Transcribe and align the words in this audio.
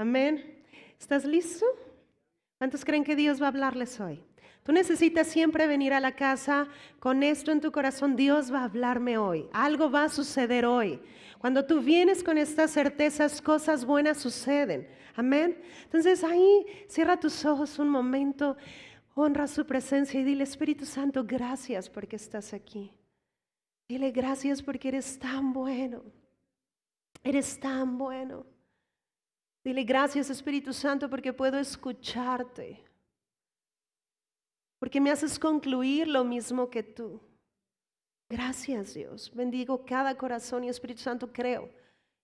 Amén. 0.00 0.64
¿Estás 0.98 1.26
listo? 1.26 1.66
¿Cuántos 2.56 2.86
creen 2.86 3.04
que 3.04 3.14
Dios 3.14 3.38
va 3.38 3.44
a 3.44 3.48
hablarles 3.48 4.00
hoy? 4.00 4.24
Tú 4.62 4.72
necesitas 4.72 5.26
siempre 5.26 5.66
venir 5.66 5.92
a 5.92 6.00
la 6.00 6.16
casa 6.16 6.68
con 7.00 7.22
esto 7.22 7.52
en 7.52 7.60
tu 7.60 7.70
corazón. 7.70 8.16
Dios 8.16 8.50
va 8.50 8.60
a 8.60 8.64
hablarme 8.64 9.18
hoy. 9.18 9.46
Algo 9.52 9.90
va 9.90 10.04
a 10.04 10.08
suceder 10.08 10.64
hoy. 10.64 10.98
Cuando 11.38 11.66
tú 11.66 11.82
vienes 11.82 12.24
con 12.24 12.38
estas 12.38 12.70
certezas, 12.70 13.42
cosas 13.42 13.84
buenas 13.84 14.16
suceden. 14.16 14.88
Amén. 15.16 15.60
Entonces 15.84 16.24
ahí 16.24 16.64
cierra 16.88 17.20
tus 17.20 17.44
ojos 17.44 17.78
un 17.78 17.90
momento, 17.90 18.56
honra 19.14 19.46
su 19.48 19.66
presencia 19.66 20.18
y 20.18 20.24
dile, 20.24 20.44
Espíritu 20.44 20.86
Santo, 20.86 21.24
gracias 21.24 21.90
porque 21.90 22.16
estás 22.16 22.54
aquí. 22.54 22.90
Dile 23.86 24.12
gracias 24.12 24.62
porque 24.62 24.88
eres 24.88 25.18
tan 25.18 25.52
bueno. 25.52 26.02
Eres 27.22 27.60
tan 27.60 27.98
bueno. 27.98 28.46
Dile 29.62 29.84
gracias 29.84 30.30
Espíritu 30.30 30.72
Santo 30.72 31.08
porque 31.08 31.32
puedo 31.32 31.58
escucharte 31.58 32.82
porque 34.80 35.00
me 35.00 35.10
haces 35.10 35.38
concluir 35.38 36.08
lo 36.08 36.24
mismo 36.24 36.68
que 36.70 36.82
tú. 36.82 37.20
Gracias 38.28 38.94
Dios. 38.94 39.30
Bendigo 39.32 39.84
cada 39.84 40.16
corazón 40.16 40.64
y 40.64 40.68
Espíritu 40.68 41.02
Santo 41.02 41.32
creo 41.32 41.70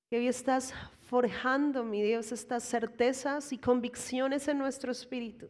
que 0.09 0.17
hoy 0.17 0.27
estás 0.27 0.73
forjando, 1.09 1.85
mi 1.85 2.03
Dios, 2.03 2.33
estas 2.33 2.65
certezas 2.65 3.53
y 3.53 3.59
convicciones 3.59 4.49
en 4.49 4.59
nuestro 4.59 4.91
espíritu 4.91 5.49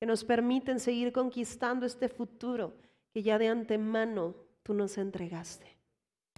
que 0.00 0.06
nos 0.06 0.24
permiten 0.24 0.80
seguir 0.80 1.12
conquistando 1.12 1.86
este 1.86 2.08
futuro 2.08 2.74
que 3.12 3.22
ya 3.22 3.38
de 3.38 3.48
antemano 3.48 4.34
tú 4.62 4.74
nos 4.74 4.98
entregaste. 4.98 5.76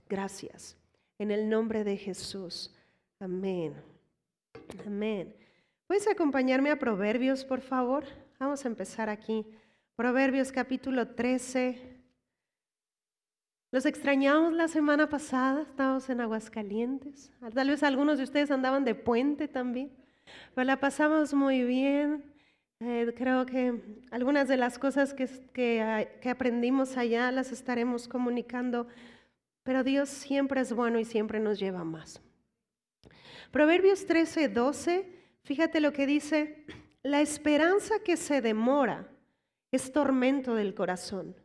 Gracias. 0.09 0.77
En 1.19 1.31
el 1.31 1.49
nombre 1.49 1.85
de 1.85 1.97
Jesús. 1.97 2.75
Amén. 3.21 3.94
Amén. 4.87 5.35
¿Puedes 5.87 6.09
acompañarme 6.09 6.71
a 6.71 6.79
Proverbios, 6.79 7.45
por 7.45 7.61
favor? 7.61 8.05
Vamos 8.39 8.65
a 8.65 8.69
empezar 8.69 9.09
aquí. 9.09 9.47
Proverbios 9.97 10.51
capítulo 10.51 11.09
13. 11.09 11.95
Los 13.71 13.87
extrañamos 13.87 14.53
la 14.53 14.69
semana 14.69 15.09
pasada, 15.09 15.63
estábamos 15.63 16.09
en 16.09 16.21
Aguascalientes. 16.21 17.33
Tal 17.55 17.69
vez 17.69 17.83
algunos 17.83 18.19
de 18.19 18.25
ustedes 18.25 18.51
andaban 18.51 18.85
de 18.85 18.95
puente 18.95 19.49
también, 19.49 19.93
pero 20.55 20.65
la 20.65 20.81
pasamos 20.81 21.35
muy 21.35 21.65
bien. 21.65 22.25
Eh, 22.81 23.13
creo 23.17 23.47
que 23.47 23.81
algunas 24.11 24.49
de 24.49 24.57
las 24.57 24.79
cosas 24.79 25.15
que, 25.15 25.29
que 25.53 26.31
aprendimos 26.31 26.97
allá 26.97 27.31
las 27.31 27.53
estaremos 27.53 28.09
comunicando, 28.09 28.87
pero 29.63 29.85
Dios 29.85 30.09
siempre 30.09 30.61
es 30.61 30.73
bueno 30.73 30.99
y 30.99 31.05
siempre 31.05 31.41
nos 31.41 31.59
lleva 31.59 31.85
más. 31.85 32.24
Proverbios 33.55 34.05
13, 34.05 34.49
12, 34.49 35.09
fíjate 35.45 35.79
lo 35.79 35.93
que 35.93 36.09
dice, 36.09 36.65
la 37.05 37.21
esperanza 37.21 38.01
que 38.01 38.17
se 38.17 38.41
demora 38.41 39.09
es 39.71 39.93
tormento 39.93 40.57
del 40.57 40.75
corazón, 40.75 41.37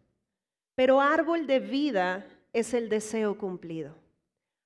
pero 0.73 1.01
árbol 1.01 1.45
de 1.45 1.59
vida 1.59 2.25
es 2.51 2.73
el 2.73 2.89
deseo 2.89 3.37
cumplido. 3.37 3.93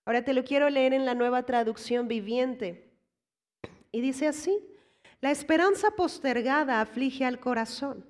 Ahora 0.06 0.24
te 0.24 0.34
lo 0.34 0.46
quiero 0.46 0.70
leer 0.70 0.94
en 0.94 1.06
la 1.06 1.16
nueva 1.16 1.44
traducción 1.44 2.08
viviente. 2.08 2.90
Y 3.92 4.00
dice 4.00 4.30
así, 4.30 4.58
la 5.20 5.32
esperanza 5.32 5.92
postergada 5.98 6.80
aflige 6.80 7.26
al 7.26 7.42
corazón, 7.42 8.06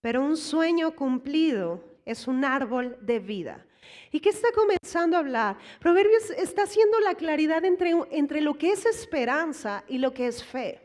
pero 0.00 0.22
un 0.22 0.36
sueño 0.36 0.94
cumplido 0.94 1.82
es 2.04 2.28
un 2.28 2.44
árbol 2.44 2.96
de 3.00 3.18
vida. 3.18 3.66
¿Y 4.10 4.20
qué 4.20 4.30
está 4.30 4.48
comenzando 4.52 5.16
a 5.16 5.20
hablar? 5.20 5.58
Proverbios 5.80 6.30
está 6.30 6.62
haciendo 6.62 6.98
la 7.00 7.14
claridad 7.14 7.64
entre, 7.64 7.92
entre 8.10 8.40
lo 8.40 8.54
que 8.54 8.72
es 8.72 8.86
esperanza 8.86 9.84
y 9.88 9.98
lo 9.98 10.12
que 10.12 10.26
es 10.26 10.44
fe. 10.44 10.80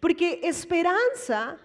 Porque 0.00 0.40
esperanza 0.42 1.58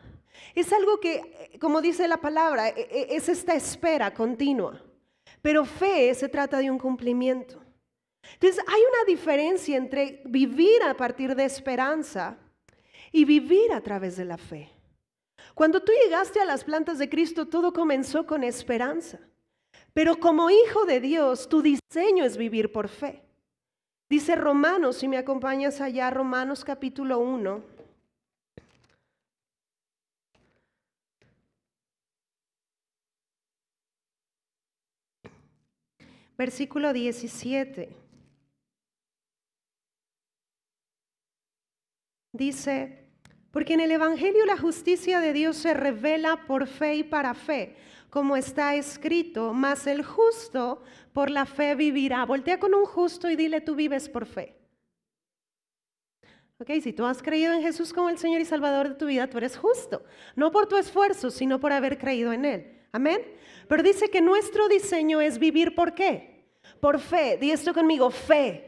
es 0.56 0.74
algo 0.74 1.00
que, 1.00 1.58
como 1.60 1.82
dice 1.82 2.08
la 2.08 2.18
palabra, 2.18 2.70
e, 2.70 2.88
e, 2.92 3.16
es 3.16 3.30
esta 3.30 3.54
espera 3.54 4.14
continua. 4.14 4.82
Pero 5.42 5.66
fe 5.66 6.14
se 6.16 6.28
trata 6.28 6.58
de 6.58 6.72
un 6.72 6.80
cumplimiento. 6.80 7.62
Entonces 8.34 8.64
hay 8.68 8.82
una 8.82 9.06
diferencia 9.08 9.78
entre 9.78 10.22
vivir 10.26 10.84
a 10.84 10.94
partir 10.96 11.36
de 11.36 11.46
esperanza 11.46 12.38
y 13.12 13.26
vivir 13.26 13.72
a 13.74 13.82
través 13.82 14.18
de 14.18 14.26
la 14.26 14.38
fe. 14.38 14.70
Cuando 15.56 15.82
tú 15.82 15.92
llegaste 16.04 16.40
a 16.40 16.46
las 16.46 16.64
plantas 16.64 17.00
de 17.00 17.10
Cristo, 17.10 17.48
todo 17.48 17.74
comenzó 17.74 18.26
con 18.26 18.44
esperanza. 18.44 19.20
Pero 20.00 20.18
como 20.18 20.50
hijo 20.50 20.86
de 20.86 21.02
Dios, 21.02 21.50
tu 21.50 21.62
diseño 21.62 22.24
es 22.24 22.38
vivir 22.38 22.72
por 22.72 22.88
fe. 22.88 23.22
Dice 24.10 24.34
Romanos, 24.38 24.96
si 24.96 25.10
me 25.10 25.18
acompañas 25.18 25.82
allá, 25.82 26.10
Romanos 26.10 26.64
capítulo 26.64 27.20
1. 27.20 27.62
versículo 36.38 36.94
17. 36.94 37.90
Dice, 42.32 43.04
porque 43.52 43.74
en 43.74 43.82
el 43.82 43.92
Evangelio 43.92 44.46
la 44.46 44.58
justicia 44.58 45.20
de 45.20 45.34
Dios 45.34 45.58
se 45.58 45.74
revela 45.74 46.46
por 46.48 46.68
fe 46.68 46.96
y 46.96 47.04
para 47.04 47.34
fe, 47.34 47.76
como 48.10 48.36
está 48.36 48.76
escrito, 48.76 49.54
mas 49.54 49.86
el 49.88 50.04
justo 50.04 50.82
por 51.14 51.30
la 51.30 51.46
fe 51.46 51.76
vivirá. 51.76 52.26
Voltea 52.26 52.60
con 52.60 52.74
un 52.74 52.86
justo 52.86 53.30
y 53.30 53.36
dile, 53.36 53.62
tú 53.62 53.76
vives 53.76 54.10
por 54.10 54.26
fe. 54.26 54.56
Ok, 56.62 56.72
si 56.82 56.92
tú 56.92 57.06
has 57.06 57.22
creído 57.22 57.54
en 57.54 57.62
Jesús 57.62 57.94
como 57.94 58.10
el 58.10 58.18
Señor 58.18 58.42
y 58.42 58.46
Salvador 58.46 58.90
de 58.90 58.96
tu 58.96 59.06
vida, 59.06 59.30
tú 59.30 59.38
eres 59.38 59.56
justo. 59.56 60.04
No 60.36 60.52
por 60.52 60.68
tu 60.68 60.76
esfuerzo, 60.76 61.32
sino 61.32 61.60
por 61.60 61.72
haber 61.72 61.98
creído 61.98 62.34
en 62.34 62.44
Él. 62.44 62.80
Amén. 62.92 63.22
Pero 63.68 63.84
dice 63.84 64.10
que 64.10 64.20
nuestro 64.20 64.68
diseño 64.68 65.22
es 65.22 65.40
vivir 65.40 65.74
por 65.74 65.94
qué? 65.94 66.50
Por 66.82 67.00
fe. 67.00 67.38
Di 67.38 67.52
esto 67.52 67.74
conmigo, 67.74 68.10
fe. 68.10 68.66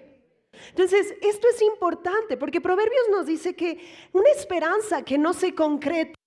Entonces, 0.70 1.14
esto 1.22 1.48
es 1.54 1.62
importante 1.62 2.38
porque 2.38 2.62
Proverbios 2.62 3.10
nos 3.12 3.26
dice 3.26 3.56
que 3.56 3.80
una 4.14 4.30
esperanza 4.30 5.04
que 5.04 5.18
no 5.18 5.34
se 5.34 5.54
concreta 5.56 6.21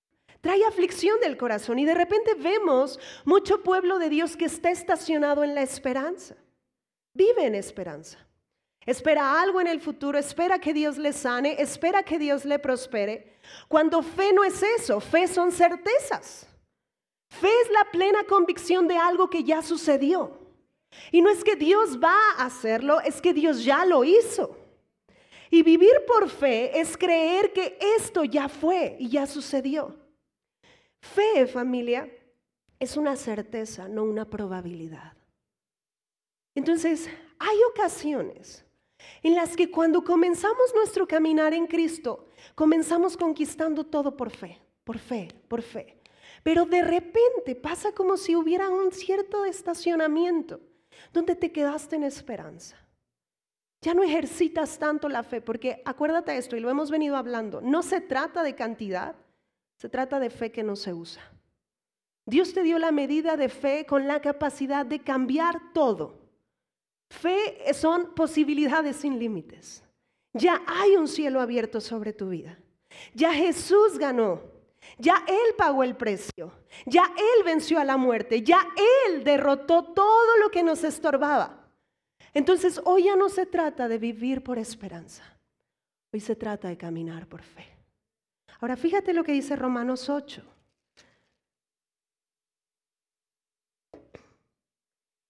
trae 0.44 0.62
aflicción 0.66 1.19
del 1.21 1.38
corazón 1.38 1.78
y 1.78 1.87
de 1.87 1.94
repente 1.94 2.34
vemos 2.34 3.00
mucho 3.25 3.62
pueblo 3.62 3.99
de 3.99 4.10
Dios 4.10 4.37
que 4.37 4.44
está 4.44 4.71
estacionado 4.71 5.43
en 5.43 5.55
la 5.55 5.62
esperanza. 5.62 6.37
Vive 7.15 7.47
en 7.47 7.55
esperanza. 7.55 8.19
Espera 8.84 9.41
algo 9.41 9.62
en 9.62 9.69
el 9.69 9.81
futuro, 9.81 10.19
espera 10.19 10.59
que 10.59 10.75
Dios 10.75 10.99
le 10.99 11.15
sane, 11.15 11.56
espera 11.59 12.03
que 12.03 12.19
Dios 12.19 12.44
le 12.44 12.59
prospere. 12.59 13.38
Cuando 13.69 14.03
fe 14.03 14.34
no 14.34 14.44
es 14.44 14.62
eso, 14.62 15.00
fe 15.00 15.27
son 15.28 15.50
certezas. 15.50 16.47
Fe 17.31 17.49
es 17.62 17.71
la 17.71 17.91
plena 17.91 18.25
convicción 18.25 18.87
de 18.87 18.99
algo 18.99 19.31
que 19.31 19.44
ya 19.44 19.62
sucedió. 19.62 20.38
Y 21.11 21.22
no 21.22 21.31
es 21.31 21.43
que 21.43 21.56
Dios 21.56 21.99
va 21.99 22.19
a 22.37 22.44
hacerlo, 22.44 23.00
es 23.00 23.22
que 23.22 23.32
Dios 23.32 23.65
ya 23.65 23.87
lo 23.87 24.05
hizo. 24.05 24.59
Y 25.50 25.62
vivir 25.62 26.05
por 26.06 26.28
fe 26.28 26.78
es 26.78 26.99
creer 26.99 27.55
que 27.55 27.78
esto 27.97 28.25
ya 28.25 28.50
fue 28.50 28.97
y 28.99 29.09
ya 29.09 29.26
sucedió. 29.26 30.04
Fe, 31.05 31.47
familia, 31.47 32.11
es 32.79 32.97
una 32.97 33.15
certeza, 33.15 33.89
no 33.89 34.05
una 34.05 34.25
probabilidad. 34.25 35.13
Entonces, 36.55 37.11
hay 37.39 37.59
ocasiones 37.71 38.65
en 39.23 39.35
las 39.35 39.55
que 39.55 39.71
cuando 39.71 40.03
comenzamos 40.03 40.75
nuestro 40.75 41.07
caminar 41.07 41.53
en 41.53 41.67
Cristo, 41.67 42.29
comenzamos 42.55 43.19
conquistando 43.19 43.85
todo 43.85 44.17
por 44.17 44.31
fe, 44.31 44.63
por 44.83 44.99
fe, 44.99 45.29
por 45.47 45.61
fe. 45.61 46.01
Pero 46.43 46.65
de 46.65 46.83
repente 46.83 47.55
pasa 47.55 47.93
como 47.93 48.17
si 48.17 48.35
hubiera 48.35 48.71
un 48.71 48.91
cierto 48.91 49.45
estacionamiento 49.45 50.61
donde 51.12 51.37
te 51.37 51.53
quedaste 51.53 51.97
en 51.97 52.05
esperanza. 52.05 52.79
Ya 53.83 53.93
no 53.93 54.03
ejercitas 54.03 54.79
tanto 54.79 55.11
la 55.11 55.23
fe, 55.23 55.43
porque 55.43 55.83
acuérdate 55.85 56.35
esto, 56.39 56.57
y 56.57 56.61
lo 56.61 56.71
hemos 56.71 56.91
venido 56.91 57.17
hablando, 57.17 57.61
no 57.61 57.83
se 57.83 58.00
trata 58.00 58.43
de 58.43 58.55
cantidad, 58.55 59.17
se 59.76 59.88
trata 59.88 60.21
de 60.21 60.31
fe 60.31 60.50
que 60.53 60.62
no 60.62 60.76
se 60.76 60.93
usa. 60.93 61.23
Dios 62.26 62.55
te 62.55 62.62
dio 62.62 62.79
la 62.79 62.91
medida 62.91 63.37
de 63.37 63.49
fe 63.49 63.85
con 63.87 64.09
la 64.09 64.21
capacidad 64.21 64.87
de 64.87 65.00
cambiar 65.00 65.73
todo. 65.73 66.19
Fe 67.11 67.73
son 67.75 68.15
posibilidades 68.15 68.97
sin 68.97 69.19
límites. 69.19 69.82
Ya 70.32 70.62
hay 70.67 70.97
un 70.97 71.06
cielo 71.06 71.41
abierto 71.41 71.81
sobre 71.81 72.12
tu 72.12 72.31
vida. 72.31 72.59
Ya 73.15 73.32
Jesús 73.32 73.99
ganó. 73.99 74.43
Ya 74.99 75.25
Él 75.26 75.55
pagó 75.56 75.82
el 75.82 75.97
precio. 75.97 76.53
Ya 76.87 77.05
Él 77.17 77.44
venció 77.44 77.79
a 77.79 77.85
la 77.85 77.97
muerte. 77.97 78.43
Ya 78.43 78.59
Él 79.06 79.23
derrotó 79.23 79.85
todo 79.85 80.37
lo 80.38 80.50
que 80.50 80.62
nos 80.62 80.82
estorbaba. 80.82 81.69
Entonces 82.32 82.81
hoy 82.85 83.05
ya 83.05 83.17
no 83.17 83.29
se 83.29 83.47
trata 83.47 83.87
de 83.87 83.99
vivir 83.99 84.43
por 84.43 84.59
esperanza. 84.59 85.23
Hoy 86.12 86.21
se 86.21 86.35
trata 86.35 86.69
de 86.69 86.76
caminar 86.76 87.29
por 87.29 87.43
fe. 87.43 87.74
Ahora 88.61 88.77
fíjate 88.77 89.12
lo 89.12 89.25
que 89.25 89.33
dice 89.33 89.56
Romanos 89.56 90.09
8. 90.09 90.43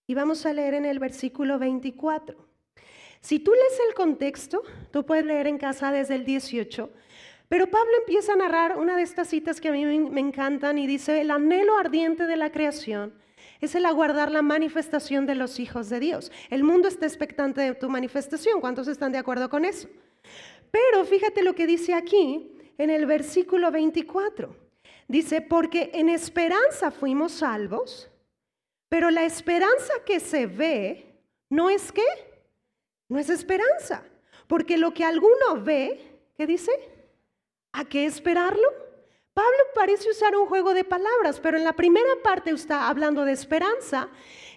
Y 0.06 0.14
vamos 0.14 0.44
a 0.44 0.52
leer 0.52 0.74
en 0.74 0.84
el 0.84 0.98
versículo 0.98 1.58
24. 1.58 2.36
Si 3.20 3.38
tú 3.38 3.52
lees 3.52 3.80
el 3.88 3.94
contexto, 3.94 4.62
tú 4.90 5.06
puedes 5.06 5.24
leer 5.24 5.46
en 5.46 5.56
casa 5.56 5.90
desde 5.90 6.14
el 6.14 6.26
18, 6.26 6.90
pero 7.48 7.70
Pablo 7.70 7.92
empieza 8.00 8.34
a 8.34 8.36
narrar 8.36 8.76
una 8.76 8.96
de 8.96 9.02
estas 9.02 9.28
citas 9.28 9.60
que 9.60 9.68
a 9.68 9.72
mí 9.72 9.84
me 9.86 10.20
encantan 10.20 10.76
y 10.76 10.86
dice, 10.86 11.22
el 11.22 11.30
anhelo 11.30 11.78
ardiente 11.78 12.26
de 12.26 12.36
la 12.36 12.52
creación 12.52 13.14
es 13.60 13.74
el 13.74 13.86
aguardar 13.86 14.30
la 14.30 14.42
manifestación 14.42 15.24
de 15.24 15.36
los 15.36 15.58
hijos 15.58 15.88
de 15.88 16.00
Dios. 16.00 16.32
El 16.50 16.64
mundo 16.64 16.88
está 16.88 17.06
expectante 17.06 17.62
de 17.62 17.74
tu 17.74 17.88
manifestación. 17.88 18.60
¿Cuántos 18.60 18.88
están 18.88 19.12
de 19.12 19.18
acuerdo 19.18 19.48
con 19.48 19.64
eso? 19.64 19.88
Pero 20.70 21.04
fíjate 21.04 21.42
lo 21.42 21.54
que 21.54 21.66
dice 21.66 21.94
aquí 21.94 22.53
en 22.78 22.90
el 22.90 23.06
versículo 23.06 23.70
24. 23.70 24.56
Dice, 25.08 25.40
porque 25.40 25.90
en 25.94 26.08
esperanza 26.08 26.90
fuimos 26.90 27.32
salvos, 27.32 28.10
pero 28.88 29.10
la 29.10 29.24
esperanza 29.24 29.92
que 30.06 30.20
se 30.20 30.46
ve 30.46 31.14
no 31.50 31.68
es 31.68 31.92
qué, 31.92 32.06
no 33.08 33.18
es 33.18 33.28
esperanza, 33.28 34.02
porque 34.46 34.78
lo 34.78 34.94
que 34.94 35.04
alguno 35.04 35.62
ve, 35.62 36.20
¿qué 36.36 36.46
dice? 36.46 36.72
¿A 37.72 37.84
qué 37.84 38.06
esperarlo? 38.06 38.68
Pablo 39.34 39.58
parece 39.74 40.08
usar 40.10 40.36
un 40.36 40.46
juego 40.46 40.74
de 40.74 40.84
palabras, 40.84 41.40
pero 41.40 41.56
en 41.58 41.64
la 41.64 41.72
primera 41.72 42.22
parte 42.22 42.50
está 42.50 42.88
hablando 42.88 43.24
de 43.24 43.32
esperanza 43.32 44.08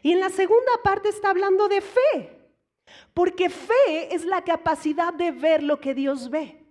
y 0.04 0.12
en 0.12 0.20
la 0.20 0.30
segunda 0.30 0.72
parte 0.84 1.10
está 1.10 1.32
hablando 1.32 1.68
de 1.68 1.82
fe, 1.82 2.38
porque 3.14 3.50
fe 3.50 4.14
es 4.14 4.24
la 4.24 4.44
capacidad 4.44 5.14
de 5.14 5.32
ver 5.32 5.64
lo 5.64 5.82
que 5.82 5.96
Dios 5.96 6.30
ve. 6.30 6.67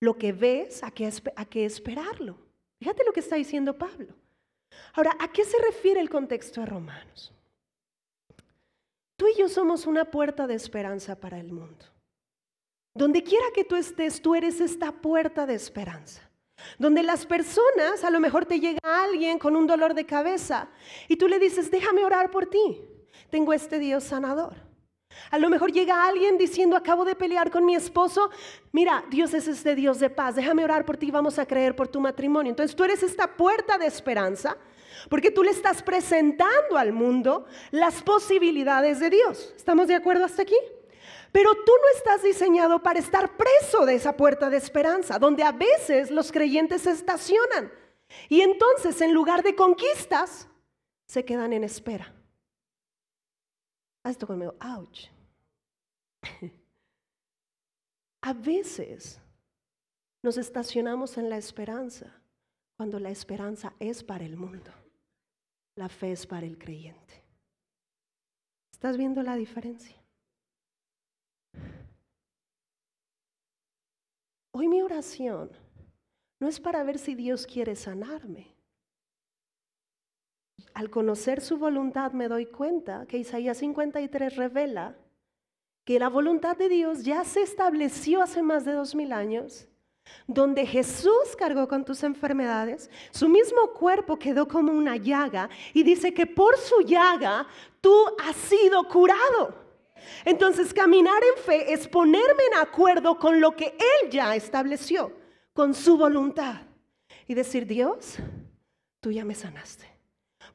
Lo 0.00 0.16
que 0.16 0.32
ves, 0.32 0.82
¿a 0.82 0.90
qué, 0.90 1.10
a 1.36 1.44
qué 1.44 1.64
esperarlo? 1.64 2.38
Fíjate 2.78 3.04
lo 3.04 3.12
que 3.12 3.20
está 3.20 3.36
diciendo 3.36 3.76
Pablo. 3.76 4.14
Ahora, 4.94 5.16
¿a 5.18 5.32
qué 5.32 5.44
se 5.44 5.58
refiere 5.58 6.00
el 6.00 6.10
contexto 6.10 6.60
de 6.60 6.66
Romanos? 6.66 7.32
Tú 9.16 9.26
y 9.26 9.38
yo 9.38 9.48
somos 9.48 9.86
una 9.86 10.04
puerta 10.04 10.46
de 10.46 10.54
esperanza 10.54 11.16
para 11.16 11.40
el 11.40 11.52
mundo. 11.52 11.84
Donde 12.94 13.22
quiera 13.22 13.46
que 13.54 13.64
tú 13.64 13.74
estés, 13.74 14.22
tú 14.22 14.34
eres 14.34 14.60
esta 14.60 14.92
puerta 14.92 15.46
de 15.46 15.54
esperanza. 15.54 16.28
Donde 16.78 17.02
las 17.02 17.26
personas, 17.26 18.04
a 18.04 18.10
lo 18.10 18.20
mejor 18.20 18.44
te 18.44 18.60
llega 18.60 18.78
alguien 18.82 19.38
con 19.38 19.56
un 19.56 19.66
dolor 19.66 19.94
de 19.94 20.06
cabeza 20.06 20.68
y 21.08 21.16
tú 21.16 21.28
le 21.28 21.38
dices, 21.38 21.70
déjame 21.70 22.04
orar 22.04 22.30
por 22.30 22.46
ti. 22.46 22.80
Tengo 23.30 23.52
este 23.52 23.78
Dios 23.78 24.04
sanador. 24.04 24.67
A 25.30 25.38
lo 25.38 25.50
mejor 25.50 25.72
llega 25.72 26.06
alguien 26.06 26.38
diciendo, 26.38 26.76
acabo 26.76 27.04
de 27.04 27.14
pelear 27.14 27.50
con 27.50 27.64
mi 27.64 27.74
esposo. 27.74 28.30
Mira, 28.72 29.04
Dios 29.10 29.34
es 29.34 29.48
este 29.48 29.74
Dios 29.74 29.98
de 30.00 30.10
paz. 30.10 30.34
Déjame 30.34 30.64
orar 30.64 30.84
por 30.84 30.96
ti, 30.96 31.10
vamos 31.10 31.38
a 31.38 31.46
creer 31.46 31.76
por 31.76 31.88
tu 31.88 32.00
matrimonio. 32.00 32.50
Entonces 32.50 32.74
tú 32.74 32.84
eres 32.84 33.02
esta 33.02 33.36
puerta 33.36 33.78
de 33.78 33.86
esperanza 33.86 34.56
porque 35.08 35.30
tú 35.30 35.42
le 35.42 35.50
estás 35.50 35.82
presentando 35.82 36.76
al 36.76 36.92
mundo 36.92 37.46
las 37.70 38.02
posibilidades 38.02 39.00
de 39.00 39.10
Dios. 39.10 39.52
¿Estamos 39.56 39.88
de 39.88 39.94
acuerdo 39.94 40.24
hasta 40.24 40.42
aquí? 40.42 40.56
Pero 41.30 41.54
tú 41.54 41.72
no 41.72 41.96
estás 41.96 42.22
diseñado 42.22 42.82
para 42.82 42.98
estar 42.98 43.36
preso 43.36 43.84
de 43.84 43.94
esa 43.94 44.16
puerta 44.16 44.48
de 44.48 44.56
esperanza, 44.56 45.18
donde 45.18 45.42
a 45.42 45.52
veces 45.52 46.10
los 46.10 46.32
creyentes 46.32 46.82
se 46.82 46.90
estacionan. 46.90 47.70
Y 48.28 48.40
entonces, 48.40 49.00
en 49.02 49.12
lugar 49.12 49.42
de 49.42 49.54
conquistas, 49.54 50.48
se 51.06 51.24
quedan 51.24 51.52
en 51.52 51.64
espera. 51.64 52.14
Esto 54.08 54.26
conmigo, 54.26 54.54
ouch. 54.60 55.08
A 58.22 58.32
veces 58.32 59.20
nos 60.22 60.38
estacionamos 60.38 61.18
en 61.18 61.28
la 61.28 61.36
esperanza 61.36 62.22
cuando 62.78 62.98
la 62.98 63.10
esperanza 63.10 63.74
es 63.78 64.02
para 64.02 64.24
el 64.24 64.36
mundo. 64.36 64.72
La 65.76 65.90
fe 65.90 66.12
es 66.12 66.26
para 66.26 66.46
el 66.46 66.58
creyente. 66.58 67.22
¿Estás 68.72 68.96
viendo 68.96 69.22
la 69.22 69.36
diferencia? 69.36 69.96
Hoy 74.52 74.68
mi 74.68 74.80
oración 74.80 75.50
no 76.40 76.48
es 76.48 76.58
para 76.58 76.82
ver 76.82 76.98
si 76.98 77.14
Dios 77.14 77.46
quiere 77.46 77.76
sanarme. 77.76 78.57
Al 80.74 80.90
conocer 80.90 81.40
su 81.40 81.56
voluntad 81.56 82.12
me 82.12 82.28
doy 82.28 82.46
cuenta 82.46 83.06
que 83.06 83.18
Isaías 83.18 83.58
53 83.58 84.36
revela 84.36 84.96
que 85.84 85.98
la 85.98 86.08
voluntad 86.08 86.56
de 86.56 86.68
Dios 86.68 87.02
ya 87.02 87.24
se 87.24 87.42
estableció 87.42 88.22
hace 88.22 88.42
más 88.42 88.64
de 88.64 88.72
dos 88.72 88.94
mil 88.94 89.12
años, 89.12 89.66
donde 90.26 90.66
Jesús 90.66 91.34
cargó 91.38 91.66
con 91.66 91.84
tus 91.84 92.02
enfermedades, 92.02 92.90
su 93.10 93.28
mismo 93.28 93.72
cuerpo 93.72 94.18
quedó 94.18 94.46
como 94.46 94.72
una 94.72 94.96
llaga 94.96 95.48
y 95.72 95.82
dice 95.82 96.12
que 96.12 96.26
por 96.26 96.56
su 96.58 96.82
llaga 96.82 97.46
tú 97.80 97.94
has 98.22 98.36
sido 98.36 98.84
curado. 98.84 99.54
Entonces 100.24 100.72
caminar 100.74 101.22
en 101.24 101.42
fe 101.42 101.72
es 101.72 101.88
ponerme 101.88 102.42
en 102.52 102.58
acuerdo 102.58 103.18
con 103.18 103.40
lo 103.40 103.52
que 103.52 103.76
Él 103.78 104.10
ya 104.10 104.36
estableció, 104.36 105.12
con 105.52 105.74
su 105.74 105.96
voluntad. 105.96 106.62
Y 107.26 107.34
decir, 107.34 107.66
Dios, 107.66 108.16
tú 109.00 109.10
ya 109.10 109.24
me 109.24 109.34
sanaste. 109.34 109.97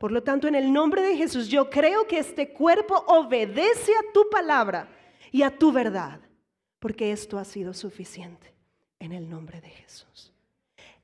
Por 0.04 0.12
lo 0.12 0.22
tanto, 0.22 0.50
en 0.50 0.56
el 0.56 0.74
nombre 0.74 1.02
de 1.02 1.16
Jesús, 1.16 1.48
yo 1.48 1.70
creo 1.70 2.06
que 2.06 2.18
este 2.18 2.52
cuerpo 2.52 2.94
obedece 3.08 3.94
a 3.96 4.12
tu 4.12 4.30
palabra 4.30 4.90
y 5.32 5.44
a 5.44 5.58
tu 5.58 5.72
verdad, 5.72 6.20
porque 6.80 7.14
esto 7.14 7.40
ha 7.40 7.46
sido 7.46 7.74
suficiente 7.74 8.54
en 9.00 9.14
el 9.14 9.30
nombre 9.30 9.62
de 9.62 9.70
Jesús. 9.70 10.34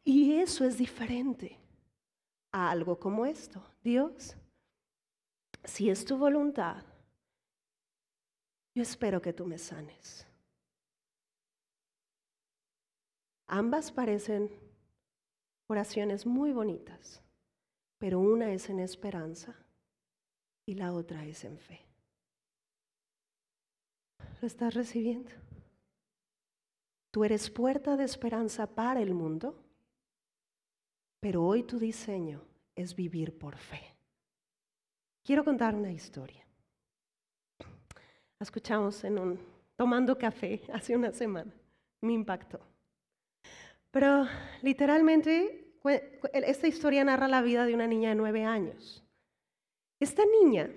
Y 0.03 0.33
eso 0.33 0.65
es 0.65 0.77
diferente 0.77 1.57
a 2.51 2.71
algo 2.71 2.99
como 2.99 3.25
esto. 3.25 3.63
Dios, 3.81 4.35
si 5.63 5.89
es 5.89 6.03
tu 6.03 6.17
voluntad, 6.17 6.83
yo 8.75 8.83
espero 8.83 9.21
que 9.21 9.31
tú 9.31 9.45
me 9.45 9.57
sanes. 9.57 10.27
Ambas 13.47 13.93
parecen 13.93 14.51
oraciones 15.67 16.25
muy 16.25 16.51
bonitas, 16.51 17.23
pero 17.99 18.19
una 18.19 18.51
es 18.51 18.69
en 18.69 18.79
esperanza 18.79 19.55
y 20.65 20.73
la 20.73 20.93
otra 20.93 21.25
es 21.25 21.43
en 21.43 21.59
fe. 21.59 21.85
¿Lo 24.41 24.47
estás 24.47 24.73
recibiendo? 24.73 25.29
Tú 27.11 27.23
eres 27.23 27.49
puerta 27.51 27.95
de 27.97 28.05
esperanza 28.05 28.65
para 28.65 29.01
el 29.01 29.13
mundo, 29.13 29.63
pero 31.19 31.45
hoy 31.45 31.63
tu 31.63 31.77
diseño 31.77 32.41
es 32.75 32.95
vivir 32.95 33.37
por 33.37 33.57
fe. 33.57 33.93
Quiero 35.23 35.43
contar 35.43 35.75
una 35.75 35.91
historia 35.91 36.49
escuchamos 38.39 39.03
en 39.03 39.19
un 39.19 39.39
tomando 39.75 40.17
café 40.17 40.61
hace 40.73 40.95
una 40.95 41.11
semana. 41.11 41.51
Me 42.01 42.13
impactó. 42.13 42.59
Pero 43.91 44.25
literalmente 44.61 45.68
esta 46.33 46.67
historia 46.67 47.03
narra 47.03 47.27
la 47.27 47.41
vida 47.41 47.65
de 47.65 47.73
una 47.73 47.87
niña 47.87 48.09
de 48.09 48.15
nueve 48.15 48.43
años. 48.43 49.03
Esta 49.99 50.23
niña 50.25 50.69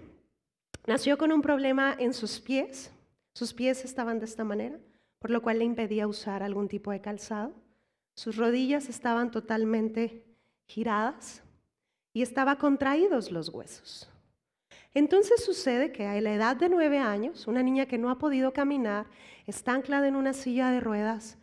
nació 0.86 1.18
con 1.18 1.32
un 1.32 1.42
problema 1.42 1.94
en 1.98 2.12
sus 2.12 2.40
pies. 2.40 2.92
Sus 3.34 3.54
pies 3.54 3.84
estaban 3.84 4.18
de 4.18 4.26
esta 4.26 4.44
manera, 4.44 4.78
por 5.18 5.30
lo 5.30 5.42
cual 5.42 5.58
le 5.58 5.64
impedía 5.64 6.06
usar 6.06 6.42
algún 6.42 6.68
tipo 6.68 6.90
de 6.90 7.00
calzado. 7.00 7.52
Sus 8.14 8.36
rodillas 8.36 8.88
estaban 8.88 9.30
totalmente 9.30 10.24
giradas 10.66 11.42
y 12.12 12.22
estaban 12.22 12.56
contraídos 12.56 13.30
los 13.30 13.48
huesos. 13.48 14.08
Entonces 14.94 15.44
sucede 15.44 15.92
que 15.92 16.06
a 16.06 16.20
la 16.20 16.34
edad 16.34 16.56
de 16.56 16.68
nueve 16.68 16.98
años, 16.98 17.46
una 17.46 17.62
niña 17.62 17.86
que 17.86 17.96
no 17.96 18.10
ha 18.10 18.18
podido 18.18 18.52
caminar, 18.52 19.06
está 19.46 19.72
anclada 19.72 20.06
en 20.06 20.16
una 20.16 20.34
silla 20.34 20.70
de 20.70 20.80
ruedas, 20.80 21.38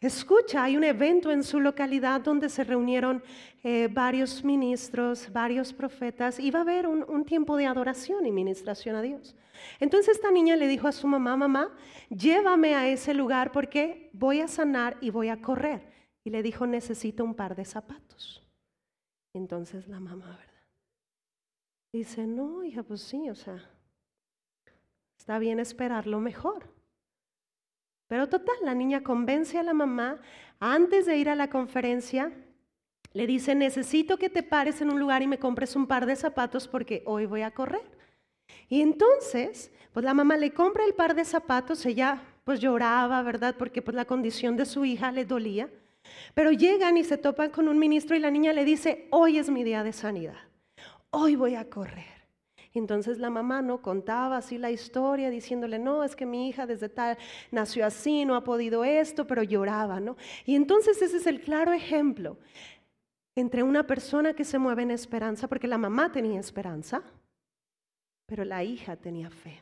escucha, 0.00 0.64
hay 0.64 0.76
un 0.76 0.84
evento 0.84 1.30
en 1.30 1.42
su 1.42 1.60
localidad 1.60 2.20
donde 2.20 2.48
se 2.48 2.64
reunieron 2.64 3.22
eh, 3.62 3.88
varios 3.90 4.44
ministros, 4.44 5.32
varios 5.32 5.72
profetas, 5.72 6.38
y 6.38 6.50
va 6.50 6.60
a 6.60 6.62
haber 6.62 6.86
un, 6.86 7.24
tiempo 7.24 7.56
de 7.56 7.66
adoración 7.66 8.26
y 8.26 8.32
ministración 8.32 8.96
a 8.96 9.02
Dios. 9.02 9.34
Entonces 9.80 10.16
esta 10.16 10.30
niña 10.30 10.56
le 10.56 10.68
dijo 10.68 10.86
a 10.86 10.92
su 10.92 11.06
mamá, 11.06 11.36
mamá, 11.36 11.74
llévame 12.10 12.74
a 12.74 12.88
ese 12.88 13.14
lugar 13.14 13.52
porque 13.52 14.10
voy 14.12 14.40
a 14.40 14.48
sanar 14.48 14.96
y 15.00 15.10
voy 15.10 15.28
a 15.28 15.40
correr. 15.40 15.90
Y 16.24 16.30
le 16.30 16.42
dijo, 16.42 16.66
necesito 16.66 17.24
un 17.24 17.34
par 17.34 17.56
de 17.56 17.64
zapatos. 17.64 18.46
Entonces 19.32 19.88
la 19.88 20.00
mamá, 20.00 20.26
¿verdad? 20.26 20.46
Dice, 21.92 22.26
no, 22.26 22.62
hija, 22.62 22.82
pues 22.82 23.00
sí, 23.00 23.30
o 23.30 23.34
sea, 23.34 23.58
está 25.18 25.38
bien 25.38 25.58
esperar 25.58 26.06
lo 26.06 26.20
mejor. 26.20 26.75
Pero 28.08 28.28
total, 28.28 28.56
la 28.62 28.74
niña 28.74 29.02
convence 29.02 29.58
a 29.58 29.62
la 29.62 29.74
mamá, 29.74 30.20
antes 30.60 31.06
de 31.06 31.16
ir 31.16 31.28
a 31.28 31.34
la 31.34 31.50
conferencia, 31.50 32.32
le 33.12 33.26
dice, 33.26 33.54
necesito 33.54 34.18
que 34.18 34.30
te 34.30 34.42
pares 34.42 34.80
en 34.80 34.90
un 34.90 35.00
lugar 35.00 35.22
y 35.22 35.26
me 35.26 35.38
compres 35.38 35.74
un 35.74 35.86
par 35.86 36.06
de 36.06 36.16
zapatos 36.16 36.68
porque 36.68 37.02
hoy 37.06 37.26
voy 37.26 37.42
a 37.42 37.50
correr. 37.50 37.84
Y 38.68 38.82
entonces, 38.82 39.72
pues 39.92 40.04
la 40.04 40.14
mamá 40.14 40.36
le 40.36 40.52
compra 40.52 40.84
el 40.84 40.94
par 40.94 41.14
de 41.14 41.24
zapatos, 41.24 41.84
ella 41.86 42.22
pues 42.44 42.60
lloraba, 42.60 43.22
¿verdad? 43.22 43.56
Porque 43.58 43.82
pues 43.82 43.94
la 43.94 44.04
condición 44.04 44.56
de 44.56 44.66
su 44.66 44.84
hija 44.84 45.10
le 45.10 45.24
dolía. 45.24 45.68
Pero 46.34 46.52
llegan 46.52 46.96
y 46.96 47.04
se 47.04 47.18
topan 47.18 47.50
con 47.50 47.68
un 47.68 47.78
ministro 47.78 48.14
y 48.14 48.20
la 48.20 48.30
niña 48.30 48.52
le 48.52 48.64
dice, 48.64 49.08
hoy 49.10 49.38
es 49.38 49.50
mi 49.50 49.64
día 49.64 49.82
de 49.82 49.92
sanidad 49.92 50.36
hoy 51.16 51.34
voy 51.34 51.54
a 51.54 51.68
correr. 51.68 52.15
Entonces 52.78 53.18
la 53.18 53.30
mamá 53.30 53.62
no 53.62 53.80
contaba 53.80 54.36
así 54.36 54.58
la 54.58 54.70
historia, 54.70 55.30
diciéndole, 55.30 55.78
no, 55.78 56.04
es 56.04 56.14
que 56.14 56.26
mi 56.26 56.48
hija 56.48 56.66
desde 56.66 56.88
tal 56.88 57.16
nació 57.50 57.86
así, 57.86 58.24
no 58.24 58.34
ha 58.34 58.44
podido 58.44 58.84
esto, 58.84 59.26
pero 59.26 59.42
lloraba, 59.42 60.00
¿no? 60.00 60.16
Y 60.44 60.56
entonces 60.56 61.00
ese 61.00 61.16
es 61.16 61.26
el 61.26 61.40
claro 61.40 61.72
ejemplo 61.72 62.38
entre 63.34 63.62
una 63.62 63.86
persona 63.86 64.34
que 64.34 64.44
se 64.44 64.58
mueve 64.58 64.82
en 64.82 64.90
esperanza, 64.90 65.46
porque 65.46 65.68
la 65.68 65.78
mamá 65.78 66.10
tenía 66.10 66.40
esperanza, 66.40 67.02
pero 68.26 68.44
la 68.44 68.64
hija 68.64 68.96
tenía 68.96 69.30
fe. 69.30 69.60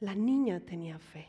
La 0.00 0.14
niña 0.14 0.60
tenía 0.60 0.98
fe. 0.98 1.26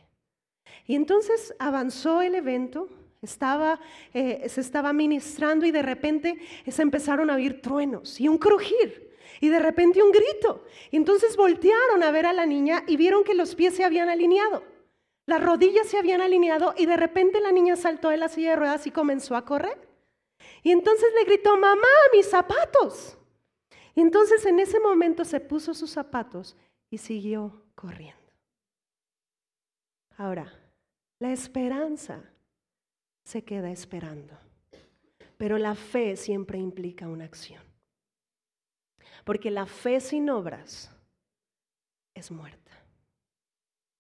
Y 0.85 0.95
entonces 0.95 1.55
avanzó 1.59 2.21
el 2.21 2.35
evento, 2.35 2.89
estaba, 3.21 3.79
eh, 4.13 4.49
se 4.49 4.61
estaba 4.61 4.91
ministrando 4.91 5.65
y 5.65 5.71
de 5.71 5.83
repente 5.83 6.37
se 6.67 6.81
empezaron 6.81 7.29
a 7.29 7.35
oír 7.35 7.61
truenos 7.61 8.19
y 8.19 8.27
un 8.27 8.37
crujir 8.37 9.06
y 9.39 9.49
de 9.49 9.59
repente 9.59 10.01
un 10.01 10.11
grito. 10.11 10.63
Y 10.91 10.97
entonces 10.97 11.35
voltearon 11.35 12.03
a 12.03 12.11
ver 12.11 12.25
a 12.25 12.33
la 12.33 12.45
niña 12.45 12.83
y 12.87 12.97
vieron 12.97 13.23
que 13.23 13.35
los 13.35 13.55
pies 13.55 13.75
se 13.75 13.83
habían 13.83 14.09
alineado. 14.09 14.63
Las 15.25 15.43
rodillas 15.43 15.87
se 15.87 15.97
habían 15.97 16.21
alineado 16.21 16.73
y 16.77 16.85
de 16.85 16.97
repente 16.97 17.41
la 17.41 17.51
niña 17.51 17.75
saltó 17.75 18.09
de 18.09 18.17
la 18.17 18.29
silla 18.29 18.51
de 18.51 18.55
ruedas 18.55 18.87
y 18.87 18.91
comenzó 18.91 19.35
a 19.35 19.45
correr. 19.45 19.77
Y 20.63 20.71
entonces 20.71 21.09
le 21.15 21.25
gritó, 21.25 21.57
mamá, 21.57 21.87
mis 22.13 22.29
zapatos. 22.29 23.17
Y 23.93 24.01
entonces 24.01 24.45
en 24.45 24.59
ese 24.59 24.79
momento 24.79 25.25
se 25.25 25.39
puso 25.39 25.73
sus 25.73 25.91
zapatos 25.91 26.55
y 26.89 26.97
siguió 26.97 27.63
corriendo. 27.75 28.17
Ahora, 30.17 30.53
la 31.19 31.31
esperanza 31.31 32.23
se 33.23 33.43
queda 33.43 33.69
esperando, 33.71 34.37
pero 35.37 35.57
la 35.57 35.75
fe 35.75 36.15
siempre 36.15 36.57
implica 36.57 37.07
una 37.07 37.25
acción. 37.25 37.66
Porque 39.27 39.51
la 39.51 39.65
fe 39.65 39.99
sin 39.99 40.29
obras 40.29 40.89
es 42.13 42.31
muerta. 42.31 42.71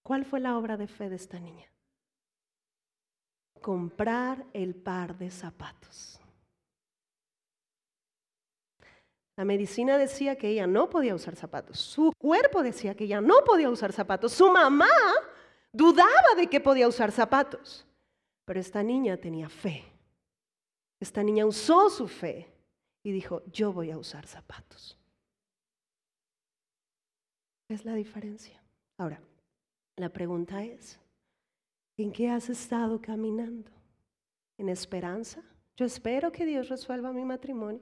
¿Cuál 0.01 0.23
fue 0.23 0.39
la 0.39 0.57
obra 0.57 0.77
de 0.77 0.87
fe 0.87 1.09
de 1.09 1.17
esta 1.17 1.37
niña? 1.37 1.69
Comprar 3.59 4.45
el 4.53 4.73
par 4.73 5.17
de 5.17 5.29
zapatos. 5.29 6.21
La 9.35 9.43
medicina 9.43 9.97
decía 9.97 10.37
que 10.37 10.47
ella 10.47 10.65
no 10.65 10.89
podía 10.89 11.13
usar 11.13 11.35
zapatos. 11.35 11.77
Su 11.77 12.13
cuerpo 12.17 12.63
decía 12.63 12.95
que 12.95 13.03
ella 13.03 13.19
no 13.19 13.43
podía 13.45 13.69
usar 13.69 13.91
zapatos. 13.91 14.31
Su 14.31 14.49
mamá 14.49 14.87
dudaba 15.73 16.35
de 16.37 16.47
que 16.47 16.61
podía 16.61 16.87
usar 16.87 17.11
zapatos. 17.11 17.85
Pero 18.45 18.61
esta 18.61 18.81
niña 18.81 19.17
tenía 19.17 19.49
fe. 19.49 19.83
Esta 21.01 21.21
niña 21.21 21.45
usó 21.45 21.89
su 21.89 22.07
fe 22.07 22.49
y 23.03 23.11
dijo, 23.11 23.43
yo 23.47 23.73
voy 23.73 23.91
a 23.91 23.97
usar 23.97 24.25
zapatos. 24.25 24.96
Es 27.69 27.83
la 27.83 27.93
diferencia. 27.95 28.61
Ahora, 28.97 29.21
la 29.97 30.09
pregunta 30.09 30.63
es, 30.63 30.99
¿en 31.97 32.11
qué 32.11 32.29
has 32.29 32.49
estado 32.49 33.01
caminando? 33.01 33.71
¿En 34.57 34.69
esperanza? 34.69 35.43
Yo 35.75 35.85
espero 35.85 36.31
que 36.31 36.45
Dios 36.45 36.69
resuelva 36.69 37.11
mi 37.11 37.25
matrimonio. 37.25 37.81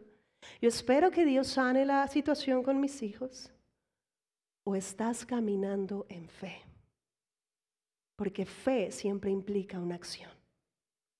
Yo 0.61 0.69
espero 0.69 1.11
que 1.11 1.25
Dios 1.25 1.47
sane 1.47 1.85
la 1.85 2.07
situación 2.07 2.63
con 2.63 2.79
mis 2.79 3.01
hijos. 3.03 3.51
¿O 4.65 4.75
estás 4.75 5.25
caminando 5.25 6.05
en 6.09 6.27
fe? 6.27 6.61
Porque 8.17 8.45
fe 8.45 8.91
siempre 8.91 9.29
implica 9.29 9.79
una 9.79 9.95
acción. 9.95 10.31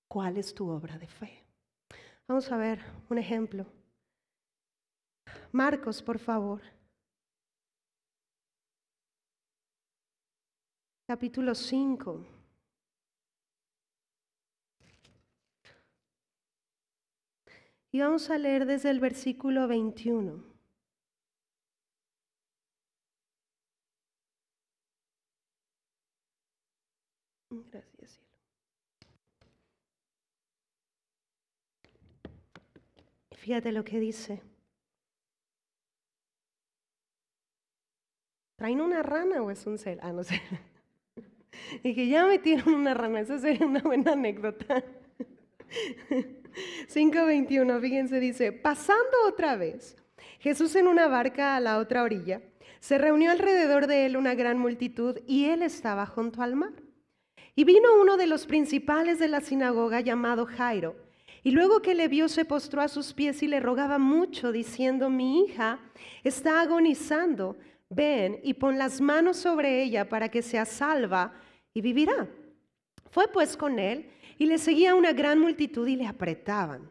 ¿Cuál 0.08 0.36
es 0.36 0.54
tu 0.54 0.68
obra 0.68 0.98
de 0.98 1.06
fe? 1.06 1.44
Vamos 2.26 2.50
a 2.50 2.56
ver 2.56 2.80
un 3.08 3.18
ejemplo. 3.18 3.66
Marcos, 5.52 6.02
por 6.02 6.18
favor. 6.18 6.60
Capítulo 11.06 11.54
5. 11.54 12.26
Y 17.92 18.00
vamos 18.00 18.28
a 18.28 18.38
leer 18.38 18.66
desde 18.66 18.90
el 18.90 18.98
versículo 18.98 19.68
21. 19.68 20.42
Gracias, 27.50 28.10
cielo. 28.10 28.26
Fíjate 33.30 33.70
lo 33.70 33.84
que 33.84 34.00
dice. 34.00 34.42
¿Traen 38.56 38.80
una 38.80 39.02
rana 39.02 39.42
o 39.42 39.50
es 39.50 39.66
un 39.66 39.78
cel? 39.78 40.00
Ah, 40.02 40.12
no 40.12 40.24
sé. 40.24 40.40
Y 41.82 41.94
que 41.94 42.08
ya 42.08 42.26
metieron 42.26 42.74
una 42.74 42.94
rana, 42.94 43.20
esa 43.20 43.38
sería 43.38 43.66
una 43.66 43.80
buena 43.80 44.12
anécdota. 44.12 44.84
5.21, 46.88 47.80
fíjense, 47.80 48.20
dice, 48.20 48.52
pasando 48.52 49.16
otra 49.28 49.56
vez, 49.56 49.96
Jesús 50.38 50.74
en 50.76 50.86
una 50.86 51.08
barca 51.08 51.56
a 51.56 51.60
la 51.60 51.78
otra 51.78 52.02
orilla, 52.02 52.40
se 52.80 52.98
reunió 52.98 53.30
alrededor 53.30 53.86
de 53.86 54.06
él 54.06 54.16
una 54.16 54.34
gran 54.34 54.58
multitud 54.58 55.18
y 55.26 55.46
él 55.46 55.62
estaba 55.62 56.06
junto 56.06 56.42
al 56.42 56.56
mar. 56.56 56.72
Y 57.54 57.64
vino 57.64 57.88
uno 58.00 58.16
de 58.16 58.26
los 58.26 58.46
principales 58.46 59.18
de 59.18 59.28
la 59.28 59.40
sinagoga 59.40 60.00
llamado 60.00 60.46
Jairo, 60.46 60.96
y 61.46 61.52
luego 61.52 61.80
que 61.80 61.94
le 61.94 62.08
vio 62.08 62.28
se 62.28 62.44
postró 62.44 62.82
a 62.82 62.88
sus 62.88 63.14
pies 63.14 63.40
y 63.40 63.46
le 63.46 63.60
rogaba 63.60 63.98
mucho, 63.98 64.50
diciendo, 64.50 65.08
mi 65.10 65.44
hija 65.44 65.78
está 66.24 66.60
agonizando, 66.60 67.56
ven 67.88 68.40
y 68.42 68.54
pon 68.54 68.78
las 68.78 69.00
manos 69.00 69.36
sobre 69.36 69.80
ella 69.80 70.08
para 70.08 70.28
que 70.28 70.42
sea 70.42 70.64
salva 70.64 71.34
y 71.72 71.82
vivirá. 71.82 72.26
Fue 73.12 73.28
pues 73.28 73.56
con 73.56 73.78
él 73.78 74.10
y 74.38 74.46
le 74.46 74.58
seguía 74.58 74.96
una 74.96 75.12
gran 75.12 75.38
multitud 75.38 75.86
y 75.86 75.94
le 75.94 76.08
apretaban. 76.08 76.90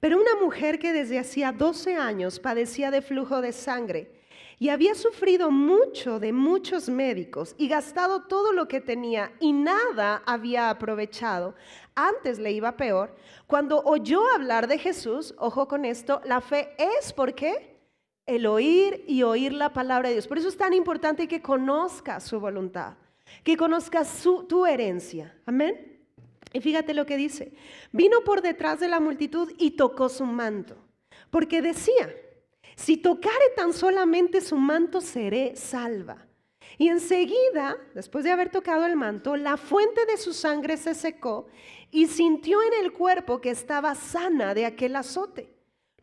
Pero 0.00 0.20
una 0.20 0.36
mujer 0.38 0.78
que 0.78 0.92
desde 0.92 1.18
hacía 1.18 1.50
12 1.50 1.96
años 1.96 2.38
padecía 2.38 2.90
de 2.90 3.00
flujo 3.00 3.40
de 3.40 3.52
sangre 3.52 4.13
y 4.58 4.68
había 4.68 4.94
sufrido 4.94 5.50
mucho 5.50 6.20
de 6.20 6.32
muchos 6.32 6.88
médicos 6.88 7.54
y 7.58 7.68
gastado 7.68 8.22
todo 8.22 8.52
lo 8.52 8.68
que 8.68 8.80
tenía 8.80 9.32
y 9.40 9.52
nada 9.52 10.22
había 10.26 10.70
aprovechado, 10.70 11.54
antes 11.94 12.38
le 12.38 12.52
iba 12.52 12.76
peor, 12.76 13.14
cuando 13.46 13.80
oyó 13.82 14.22
hablar 14.34 14.66
de 14.66 14.78
Jesús, 14.78 15.34
ojo 15.38 15.68
con 15.68 15.84
esto, 15.84 16.20
la 16.24 16.40
fe 16.40 16.74
es 16.78 17.12
por 17.12 17.34
qué? 17.34 17.74
El 18.26 18.46
oír 18.46 19.04
y 19.06 19.22
oír 19.22 19.52
la 19.52 19.72
palabra 19.72 20.08
de 20.08 20.14
Dios. 20.14 20.26
Por 20.26 20.38
eso 20.38 20.48
es 20.48 20.56
tan 20.56 20.72
importante 20.72 21.28
que 21.28 21.42
conozcas 21.42 22.24
su 22.24 22.40
voluntad, 22.40 22.94
que 23.42 23.56
conozcas 23.56 24.08
su, 24.08 24.44
tu 24.44 24.64
herencia. 24.64 25.36
Amén. 25.44 25.94
Y 26.54 26.60
fíjate 26.60 26.94
lo 26.94 27.04
que 27.04 27.16
dice. 27.16 27.52
Vino 27.92 28.20
por 28.24 28.40
detrás 28.40 28.80
de 28.80 28.88
la 28.88 29.00
multitud 29.00 29.52
y 29.58 29.72
tocó 29.72 30.08
su 30.08 30.24
manto. 30.24 30.76
Porque 31.30 31.60
decía, 31.60 32.14
si 32.76 32.96
tocare 32.96 33.50
tan 33.56 33.72
solamente 33.72 34.40
su 34.40 34.56
manto, 34.56 35.00
seré 35.00 35.56
salva. 35.56 36.26
Y 36.78 36.88
enseguida, 36.88 37.76
después 37.94 38.24
de 38.24 38.32
haber 38.32 38.50
tocado 38.50 38.84
el 38.84 38.96
manto, 38.96 39.36
la 39.36 39.56
fuente 39.56 40.06
de 40.06 40.16
su 40.16 40.32
sangre 40.32 40.76
se 40.76 40.94
secó 40.94 41.46
y 41.90 42.06
sintió 42.06 42.60
en 42.62 42.84
el 42.84 42.92
cuerpo 42.92 43.40
que 43.40 43.50
estaba 43.50 43.94
sana 43.94 44.54
de 44.54 44.66
aquel 44.66 44.96
azote. 44.96 45.54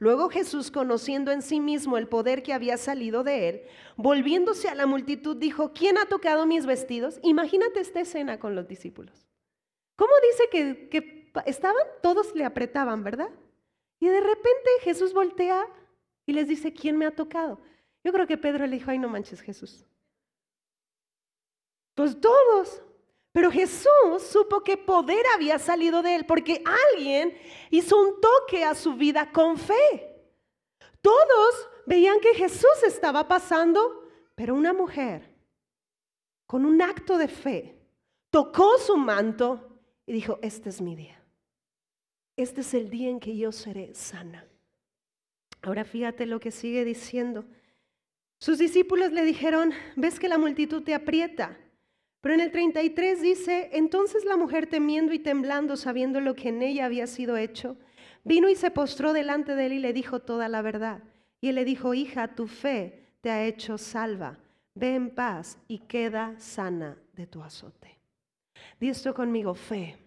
Luego 0.01 0.29
Jesús, 0.29 0.71
conociendo 0.71 1.31
en 1.31 1.43
sí 1.43 1.59
mismo 1.59 1.97
el 1.97 2.07
poder 2.07 2.41
que 2.41 2.53
había 2.53 2.77
salido 2.77 3.23
de 3.23 3.49
él, 3.49 3.61
volviéndose 3.97 4.67
a 4.67 4.73
la 4.73 4.87
multitud, 4.87 5.37
dijo, 5.37 5.73
¿quién 5.73 5.97
ha 5.99 6.07
tocado 6.07 6.47
mis 6.47 6.65
vestidos? 6.65 7.19
Imagínate 7.21 7.81
esta 7.81 7.99
escena 7.99 8.39
con 8.39 8.55
los 8.55 8.67
discípulos. 8.67 9.27
¿Cómo 9.95 10.11
dice 10.31 10.89
que, 10.91 11.31
estaban? 11.45 11.83
Todos 12.01 12.33
le 12.33 12.45
apretaban, 12.45 13.03
¿verdad? 13.03 13.29
Y 13.99 14.07
de 14.07 14.21
repente 14.21 14.69
Jesús 14.81 15.13
voltea 15.13 15.67
y 16.31 16.33
les 16.33 16.47
dice, 16.47 16.73
¿quién 16.73 16.97
me 16.97 17.05
ha 17.05 17.13
tocado? 17.13 17.59
Yo 18.03 18.13
creo 18.13 18.25
que 18.25 18.38
Pedro 18.38 18.65
le 18.65 18.77
dijo, 18.77 18.89
ay, 18.89 18.97
no 18.97 19.09
manches 19.09 19.41
Jesús. 19.41 19.85
Pues 21.93 22.19
todos. 22.19 22.81
Pero 23.33 23.51
Jesús 23.51 24.23
supo 24.29 24.61
que 24.61 24.77
poder 24.77 25.25
había 25.35 25.59
salido 25.59 26.01
de 26.01 26.15
él 26.15 26.25
porque 26.25 26.63
alguien 26.93 27.38
hizo 27.69 28.01
un 28.01 28.19
toque 28.21 28.63
a 28.63 28.73
su 28.75 28.93
vida 28.93 29.31
con 29.31 29.57
fe. 29.57 30.31
Todos 31.01 31.69
veían 31.85 32.19
que 32.19 32.33
Jesús 32.33 32.83
estaba 32.85 33.27
pasando, 33.27 34.09
pero 34.35 34.55
una 34.55 34.73
mujer 34.73 35.33
con 36.45 36.65
un 36.65 36.81
acto 36.81 37.17
de 37.17 37.27
fe 37.27 37.77
tocó 38.29 38.77
su 38.77 38.95
manto 38.97 39.79
y 40.05 40.13
dijo, 40.13 40.39
este 40.41 40.69
es 40.69 40.81
mi 40.81 40.95
día. 40.95 41.21
Este 42.38 42.61
es 42.61 42.73
el 42.73 42.89
día 42.89 43.09
en 43.09 43.19
que 43.19 43.35
yo 43.35 43.51
seré 43.51 43.93
sana. 43.93 44.50
Ahora 45.61 45.83
fíjate 45.85 46.25
lo 46.25 46.39
que 46.39 46.51
sigue 46.51 46.83
diciendo. 46.83 47.45
Sus 48.39 48.57
discípulos 48.57 49.11
le 49.11 49.23
dijeron, 49.23 49.71
ves 49.95 50.19
que 50.19 50.27
la 50.27 50.37
multitud 50.37 50.81
te 50.83 50.95
aprieta. 50.95 51.57
Pero 52.21 52.35
en 52.35 52.41
el 52.41 52.51
33 52.51 53.21
dice, 53.21 53.69
entonces 53.73 54.25
la 54.25 54.37
mujer 54.37 54.67
temiendo 54.67 55.13
y 55.13 55.19
temblando, 55.19 55.75
sabiendo 55.75 56.19
lo 56.21 56.35
que 56.35 56.49
en 56.49 56.61
ella 56.61 56.85
había 56.85 57.07
sido 57.07 57.37
hecho, 57.37 57.77
vino 58.23 58.49
y 58.49 58.55
se 58.55 58.71
postró 58.71 59.13
delante 59.13 59.55
de 59.55 59.67
él 59.67 59.73
y 59.73 59.79
le 59.79 59.93
dijo 59.93 60.19
toda 60.19 60.47
la 60.47 60.61
verdad. 60.61 61.03
Y 61.39 61.49
él 61.49 61.55
le 61.55 61.65
dijo, 61.65 61.93
hija, 61.93 62.35
tu 62.35 62.47
fe 62.47 63.15
te 63.21 63.31
ha 63.31 63.45
hecho 63.45 63.77
salva. 63.77 64.37
Ve 64.75 64.95
en 64.95 65.09
paz 65.09 65.57
y 65.67 65.79
queda 65.79 66.35
sana 66.39 66.97
de 67.13 67.27
tu 67.27 67.41
azote. 67.41 67.99
Di 68.79 68.89
esto 68.89 69.13
conmigo, 69.13 69.53
fe. 69.53 69.97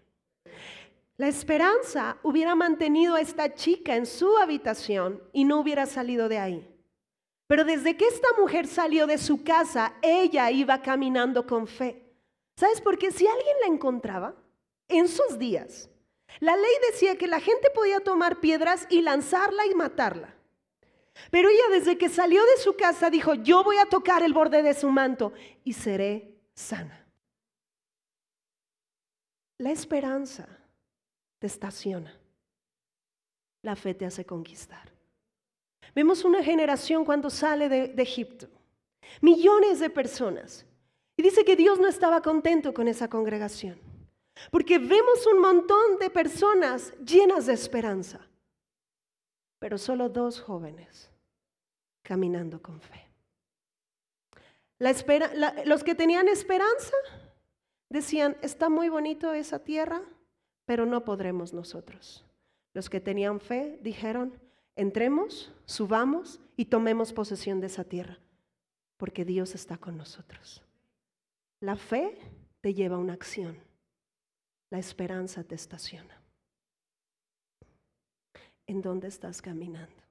La 1.17 1.29
esperanza 1.29 2.19
hubiera 2.23 2.57
mantenido 2.57 3.15
a 3.15 3.21
esta 3.21 3.55
chica 3.55 3.95
en 3.95 4.05
su 4.05 4.37
habitación 4.37 5.23
y 5.33 5.45
no 5.45 5.61
hubiera 5.61 5.87
salido 5.87 6.29
de 6.29 6.39
ahí. 6.39 6.69
Pero 7.47 7.65
desde 7.65 7.97
que 7.97 8.07
esta 8.07 8.29
mujer 8.39 8.67
salió 8.67 9.07
de 9.07 9.19
su 9.19 9.45
casa, 9.45 9.95
ella 10.03 10.51
iba 10.51 10.83
caminando 10.83 11.47
con 11.47 11.69
fe. 11.69 12.03
¿Sabes 12.57 12.81
por 12.81 12.99
qué? 12.99 13.13
Si 13.13 13.27
alguien 13.27 13.57
la 13.61 13.69
encontraba 13.69 14.35
en 14.89 15.07
sus 15.07 15.39
días, 15.39 15.89
la 16.41 16.57
ley 16.57 16.73
decía 16.91 17.17
que 17.17 17.29
la 17.29 17.39
gente 17.39 17.71
podía 17.71 18.01
tomar 18.01 18.41
piedras 18.41 18.87
y 18.91 19.03
lanzarla 19.03 19.67
y 19.67 19.75
matarla. 19.75 20.35
Pero 21.31 21.49
ella 21.49 21.69
desde 21.71 21.97
que 21.97 22.09
salió 22.09 22.43
de 22.45 22.57
su 22.61 22.75
casa 22.77 23.09
dijo, 23.09 23.35
yo 23.35 23.63
voy 23.63 23.77
a 23.77 23.87
tocar 23.87 24.25
el 24.25 24.33
borde 24.33 24.63
de 24.63 24.75
su 24.75 24.91
manto 24.91 25.33
y 25.63 25.75
seré 25.75 26.35
sana. 26.55 27.07
La 29.59 29.71
esperanza 29.71 30.64
estaciona. 31.47 32.19
La 33.63 33.77
fe 33.77 33.95
te 33.95 34.07
hace 34.07 34.25
conquistar. 34.25 34.93
Vemos 35.95 36.25
una 36.25 36.43
generación 36.43 37.05
cuando 37.05 37.31
sale 37.31 37.69
de, 37.69 37.89
de 37.89 38.03
Egipto. 38.03 38.49
Millones 39.21 39.81
de 39.81 39.91
personas. 39.91 40.67
Y 41.17 41.23
dice 41.23 41.45
que 41.45 41.57
Dios 41.57 41.79
no 41.79 41.89
estaba 41.89 42.21
contento 42.23 42.75
con 42.75 42.89
esa 42.89 43.09
congregación. 43.09 43.79
Porque 44.51 44.79
vemos 44.79 45.27
un 45.27 45.41
montón 45.41 45.99
de 45.99 46.11
personas 46.11 46.93
llenas 46.99 47.47
de 47.47 47.55
esperanza, 47.55 48.27
pero 49.59 49.79
solo 49.79 50.09
dos 50.09 50.41
jóvenes 50.41 51.11
caminando 52.03 52.61
con 52.61 52.81
fe. 52.81 53.09
los 55.65 55.85
que 55.85 55.95
tenían 55.95 56.29
esperanza 56.29 56.97
decían, 57.89 58.37
está 58.43 58.69
muy 58.69 58.89
bonito 58.89 59.33
esa 59.33 59.61
tierra, 59.61 60.03
pero 60.65 60.87
no 60.87 61.05
podremos 61.05 61.53
nosotros. 61.53 62.25
Los 62.73 62.91
que 62.91 63.01
tenían 63.01 63.41
fe 63.41 63.79
dijeron, 63.83 64.39
entremos, 64.77 65.53
subamos 65.65 66.41
y 66.57 66.67
tomemos 66.67 67.13
posesión 67.13 67.61
de 67.61 67.69
esa 67.69 67.85
tierra, 67.85 68.19
porque 68.97 69.25
Dios 69.25 69.55
está 69.55 69.77
con 69.77 69.97
nosotros. 69.97 70.63
La 71.61 71.77
fe 71.77 72.19
te 72.61 72.75
lleva 72.75 72.97
a 72.97 72.99
una 72.99 73.13
acción. 73.13 73.57
La 74.71 74.79
esperanza 74.79 75.45
te 75.45 75.55
estaciona. 75.55 76.21
¿En 78.67 78.81
dónde 78.83 79.09
estás 79.09 79.41
caminando? 79.41 80.03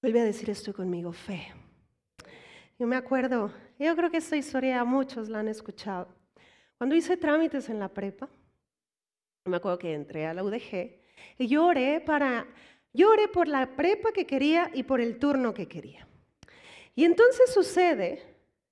Vuelve 0.00 0.20
a 0.20 0.24
decir 0.24 0.48
esto 0.50 0.72
conmigo, 0.72 1.12
fe. 1.12 1.52
Yo 2.78 2.86
me 2.86 2.96
acuerdo, 2.96 3.50
yo 3.78 3.96
creo 3.96 4.10
que 4.10 4.18
esta 4.18 4.36
historia 4.36 4.84
muchos 4.84 5.28
la 5.28 5.40
han 5.40 5.48
escuchado. 5.48 6.08
Cuando 6.78 6.94
hice 6.94 7.16
trámites 7.16 7.68
en 7.68 7.78
la 7.78 7.88
prepa, 7.88 8.28
me 9.46 9.56
acuerdo 9.56 9.78
que 9.78 9.92
entré 9.92 10.26
a 10.26 10.34
la 10.34 10.44
UDG 10.44 10.96
y 11.38 11.46
yo 11.46 11.66
oré 11.66 12.00
para, 12.00 12.46
yo 12.92 13.10
oré 13.10 13.28
por 13.28 13.48
la 13.48 13.76
prepa 13.76 14.12
que 14.12 14.26
quería 14.26 14.70
y 14.74 14.82
por 14.82 15.00
el 15.00 15.18
turno 15.18 15.54
que 15.54 15.68
quería. 15.68 16.06
Y 16.94 17.04
entonces 17.04 17.52
sucede 17.52 18.22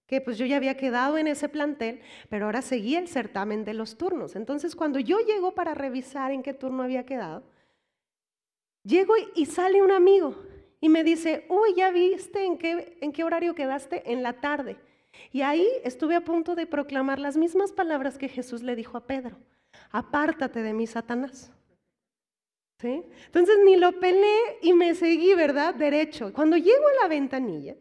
que 0.07 0.21
pues 0.21 0.39
yo 0.39 0.47
ya 0.47 0.57
había 0.57 0.77
quedado 0.77 1.19
en 1.19 1.27
ese 1.27 1.49
plantel, 1.49 2.01
pero 2.29 2.47
ahora 2.47 2.63
seguía 2.63 2.99
el 2.99 3.09
certamen 3.09 3.65
de 3.65 3.75
los 3.75 3.97
turnos. 3.97 4.37
Entonces, 4.37 4.77
cuando 4.77 4.99
yo 4.99 5.19
llego 5.21 5.55
para 5.55 5.75
revisar 5.75 6.31
en 6.31 6.43
qué 6.43 6.53
turno 6.53 6.83
había 6.83 7.07
quedado, 7.07 7.43
llego 8.83 9.15
y 9.35 9.47
sale 9.47 9.83
un 9.83 9.93
amigo 9.93 10.37
y 10.81 10.91
me 10.91 11.05
dice, 11.05 11.47
uy, 11.49 11.75
¿ya 11.77 11.91
viste 11.91 12.45
en 12.45 12.59
qué, 12.59 12.99
en 13.01 13.13
qué 13.13 13.25
horario 13.25 13.55
quedaste? 13.55 14.11
En 14.13 14.23
la 14.23 14.35
tarde. 14.41 14.77
Y 15.33 15.41
ahí 15.43 15.67
estuve 15.83 16.15
a 16.15 16.25
punto 16.25 16.55
de 16.55 16.67
proclamar 16.67 17.19
las 17.19 17.37
mismas 17.37 17.73
palabras 17.73 18.19
que 18.19 18.29
Jesús 18.29 18.63
le 18.63 18.77
dijo 18.77 18.99
a 18.99 19.07
Pedro, 19.07 19.39
apártate 19.91 20.63
de 20.63 20.73
mí, 20.73 20.87
Satanás. 20.87 21.51
¿Sí? 22.81 23.03
Entonces 23.27 23.57
ni 23.65 23.77
lo 23.77 23.99
peleé 23.99 24.59
y 24.63 24.73
me 24.73 24.95
seguí, 24.95 25.35
¿verdad? 25.35 25.75
Derecho. 25.75 26.33
Cuando 26.33 26.57
llego 26.57 26.87
a 26.89 27.03
la 27.03 27.09
ventanilla, 27.09 27.77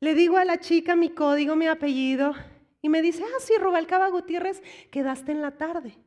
le 0.00 0.14
digo 0.14 0.36
a 0.36 0.44
la 0.44 0.58
chica 0.58 0.94
mi 0.94 1.10
código, 1.10 1.56
mi 1.56 1.66
apellido, 1.66 2.34
y 2.82 2.88
me 2.88 3.02
dice, 3.02 3.24
ah, 3.24 3.40
sí, 3.40 3.54
Rubalcaba 3.58 4.08
Gutiérrez, 4.08 4.62
quedaste 4.90 5.32
en 5.32 5.42
la 5.42 5.56
tarde. 5.56 5.98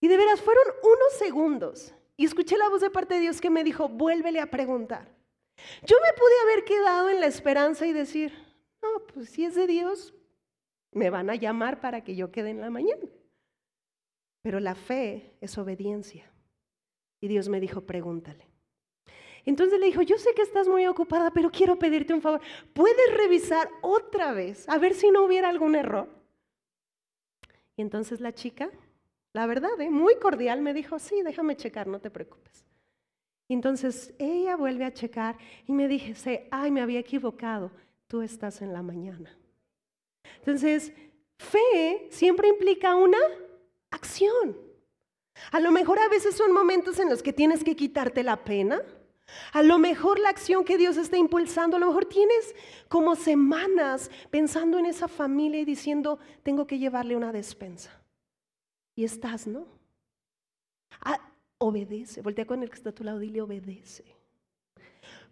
Y 0.00 0.08
de 0.08 0.16
veras, 0.16 0.40
fueron 0.40 0.64
unos 0.82 1.12
segundos. 1.18 1.94
Y 2.16 2.24
escuché 2.24 2.56
la 2.56 2.68
voz 2.68 2.80
de 2.80 2.90
parte 2.90 3.14
de 3.14 3.20
Dios 3.20 3.40
que 3.40 3.50
me 3.50 3.64
dijo, 3.64 3.88
vuélvele 3.88 4.40
a 4.40 4.50
preguntar. 4.50 5.08
Yo 5.82 5.96
me 6.00 6.12
pude 6.14 6.40
haber 6.42 6.64
quedado 6.64 7.10
en 7.10 7.20
la 7.20 7.26
esperanza 7.26 7.86
y 7.86 7.92
decir, 7.92 8.32
no, 8.82 9.06
pues 9.12 9.28
si 9.30 9.44
es 9.44 9.54
de 9.54 9.66
Dios, 9.66 10.14
me 10.92 11.10
van 11.10 11.30
a 11.30 11.34
llamar 11.34 11.80
para 11.80 12.02
que 12.02 12.16
yo 12.16 12.32
quede 12.32 12.50
en 12.50 12.60
la 12.60 12.70
mañana. 12.70 13.02
Pero 14.42 14.60
la 14.60 14.74
fe 14.74 15.36
es 15.40 15.56
obediencia. 15.56 16.30
Y 17.20 17.28
Dios 17.28 17.48
me 17.48 17.60
dijo, 17.60 17.82
pregúntale. 17.82 18.46
Entonces 19.44 19.80
le 19.80 19.86
dijo, 19.86 20.02
yo 20.02 20.18
sé 20.18 20.34
que 20.34 20.42
estás 20.42 20.68
muy 20.68 20.86
ocupada, 20.86 21.32
pero 21.32 21.50
quiero 21.50 21.78
pedirte 21.78 22.14
un 22.14 22.20
favor. 22.20 22.40
¿Puedes 22.72 23.14
revisar 23.16 23.68
otra 23.80 24.32
vez 24.32 24.68
a 24.68 24.78
ver 24.78 24.94
si 24.94 25.10
no 25.10 25.24
hubiera 25.24 25.48
algún 25.48 25.74
error? 25.74 26.08
Y 27.76 27.82
entonces 27.82 28.20
la 28.20 28.32
chica, 28.32 28.70
la 29.32 29.46
verdad, 29.46 29.80
¿eh? 29.80 29.90
muy 29.90 30.16
cordial, 30.16 30.60
me 30.60 30.74
dijo, 30.74 30.98
sí, 30.98 31.22
déjame 31.22 31.56
checar, 31.56 31.86
no 31.86 32.00
te 32.00 32.10
preocupes. 32.10 32.64
Entonces 33.48 34.14
ella 34.18 34.56
vuelve 34.56 34.84
a 34.84 34.92
checar 34.92 35.36
y 35.66 35.72
me 35.72 35.88
dice, 35.88 36.48
ay, 36.50 36.70
me 36.70 36.80
había 36.80 37.00
equivocado, 37.00 37.70
tú 38.06 38.22
estás 38.22 38.62
en 38.62 38.72
la 38.72 38.82
mañana. 38.82 39.36
Entonces, 40.38 40.92
fe 41.38 42.06
siempre 42.10 42.48
implica 42.48 42.94
una 42.96 43.18
acción. 43.92 44.56
A 45.50 45.60
lo 45.60 45.70
mejor 45.70 45.98
a 45.98 46.08
veces 46.08 46.34
son 46.34 46.52
momentos 46.52 46.98
en 46.98 47.08
los 47.08 47.22
que 47.22 47.32
tienes 47.32 47.64
que 47.64 47.76
quitarte 47.76 48.22
la 48.22 48.44
pena, 48.44 48.82
a 49.52 49.62
lo 49.62 49.78
mejor 49.78 50.18
la 50.18 50.28
acción 50.28 50.64
que 50.64 50.78
Dios 50.78 50.96
está 50.96 51.16
impulsando, 51.16 51.76
a 51.76 51.80
lo 51.80 51.86
mejor 51.86 52.04
tienes 52.04 52.54
como 52.88 53.14
semanas 53.16 54.10
pensando 54.30 54.78
en 54.78 54.86
esa 54.86 55.08
familia 55.08 55.60
y 55.60 55.64
diciendo, 55.64 56.18
tengo 56.42 56.66
que 56.66 56.78
llevarle 56.78 57.16
una 57.16 57.32
despensa. 57.32 57.90
Y 58.94 59.04
estás, 59.04 59.46
¿no? 59.46 59.66
Obedece, 61.58 62.22
voltea 62.22 62.44
con 62.44 62.62
el 62.62 62.68
que 62.68 62.76
está 62.76 62.90
a 62.90 62.94
tu 62.94 63.04
lado, 63.04 63.20
dile 63.20 63.40
obedece. 63.40 64.04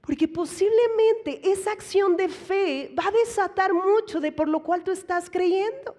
Porque 0.01 0.29
posiblemente 0.29 1.51
esa 1.51 1.73
acción 1.73 2.17
de 2.17 2.29
fe 2.29 2.95
va 2.99 3.09
a 3.09 3.11
desatar 3.11 3.75
mucho 3.75 4.21
de 4.21 4.33
por 4.33 4.49
lo 4.49 4.63
cual 4.63 4.83
tú 4.83 4.93
estás 4.93 5.29
creyendo. 5.29 5.95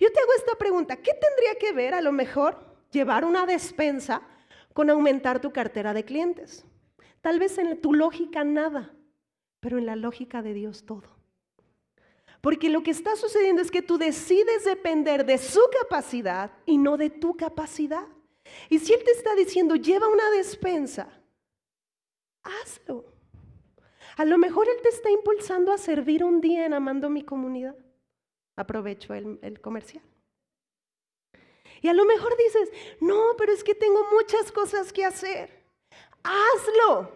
Yo 0.00 0.12
te 0.12 0.20
hago 0.20 0.32
esta 0.36 0.56
pregunta, 0.56 0.96
¿qué 0.96 1.12
tendría 1.12 1.54
que 1.58 1.72
ver 1.72 1.94
a 1.94 2.00
lo 2.00 2.12
mejor 2.12 2.58
llevar 2.90 3.24
una 3.24 3.46
despensa 3.46 4.22
con 4.72 4.90
aumentar 4.90 5.40
tu 5.40 5.52
cartera 5.52 5.94
de 5.94 6.04
clientes? 6.04 6.64
Tal 7.20 7.38
vez 7.38 7.58
en 7.58 7.80
tu 7.80 7.94
lógica 7.94 8.44
nada, 8.44 8.94
pero 9.60 9.78
en 9.78 9.86
la 9.86 9.96
lógica 9.96 10.42
de 10.42 10.54
Dios 10.54 10.84
todo. 10.86 11.16
Porque 12.40 12.68
lo 12.68 12.82
que 12.82 12.92
está 12.92 13.16
sucediendo 13.16 13.62
es 13.62 13.70
que 13.70 13.82
tú 13.82 13.98
decides 13.98 14.64
depender 14.64 15.26
de 15.26 15.38
su 15.38 15.60
capacidad 15.82 16.52
y 16.64 16.78
no 16.78 16.96
de 16.96 17.10
tu 17.10 17.36
capacidad. 17.36 18.06
Y 18.68 18.78
si 18.78 18.92
Él 18.92 19.02
te 19.04 19.10
está 19.10 19.34
diciendo, 19.34 19.74
lleva 19.74 20.06
una 20.06 20.30
despensa, 20.30 21.08
hazlo. 22.44 23.04
A 24.16 24.24
lo 24.24 24.38
mejor 24.38 24.68
Él 24.68 24.80
te 24.82 24.90
está 24.90 25.10
impulsando 25.10 25.72
a 25.72 25.78
servir 25.78 26.22
un 26.22 26.40
día 26.40 26.64
en 26.64 26.74
Amando 26.74 27.10
mi 27.10 27.22
comunidad. 27.22 27.74
Aprovecho 28.56 29.14
el, 29.14 29.38
el 29.42 29.60
comercial. 29.60 30.02
Y 31.82 31.88
a 31.88 31.94
lo 31.94 32.04
mejor 32.06 32.34
dices, 32.36 32.70
no, 33.00 33.34
pero 33.36 33.52
es 33.52 33.62
que 33.62 33.74
tengo 33.74 34.00
muchas 34.10 34.50
cosas 34.50 34.92
que 34.92 35.04
hacer 35.04 35.66
hazlo. 36.26 37.10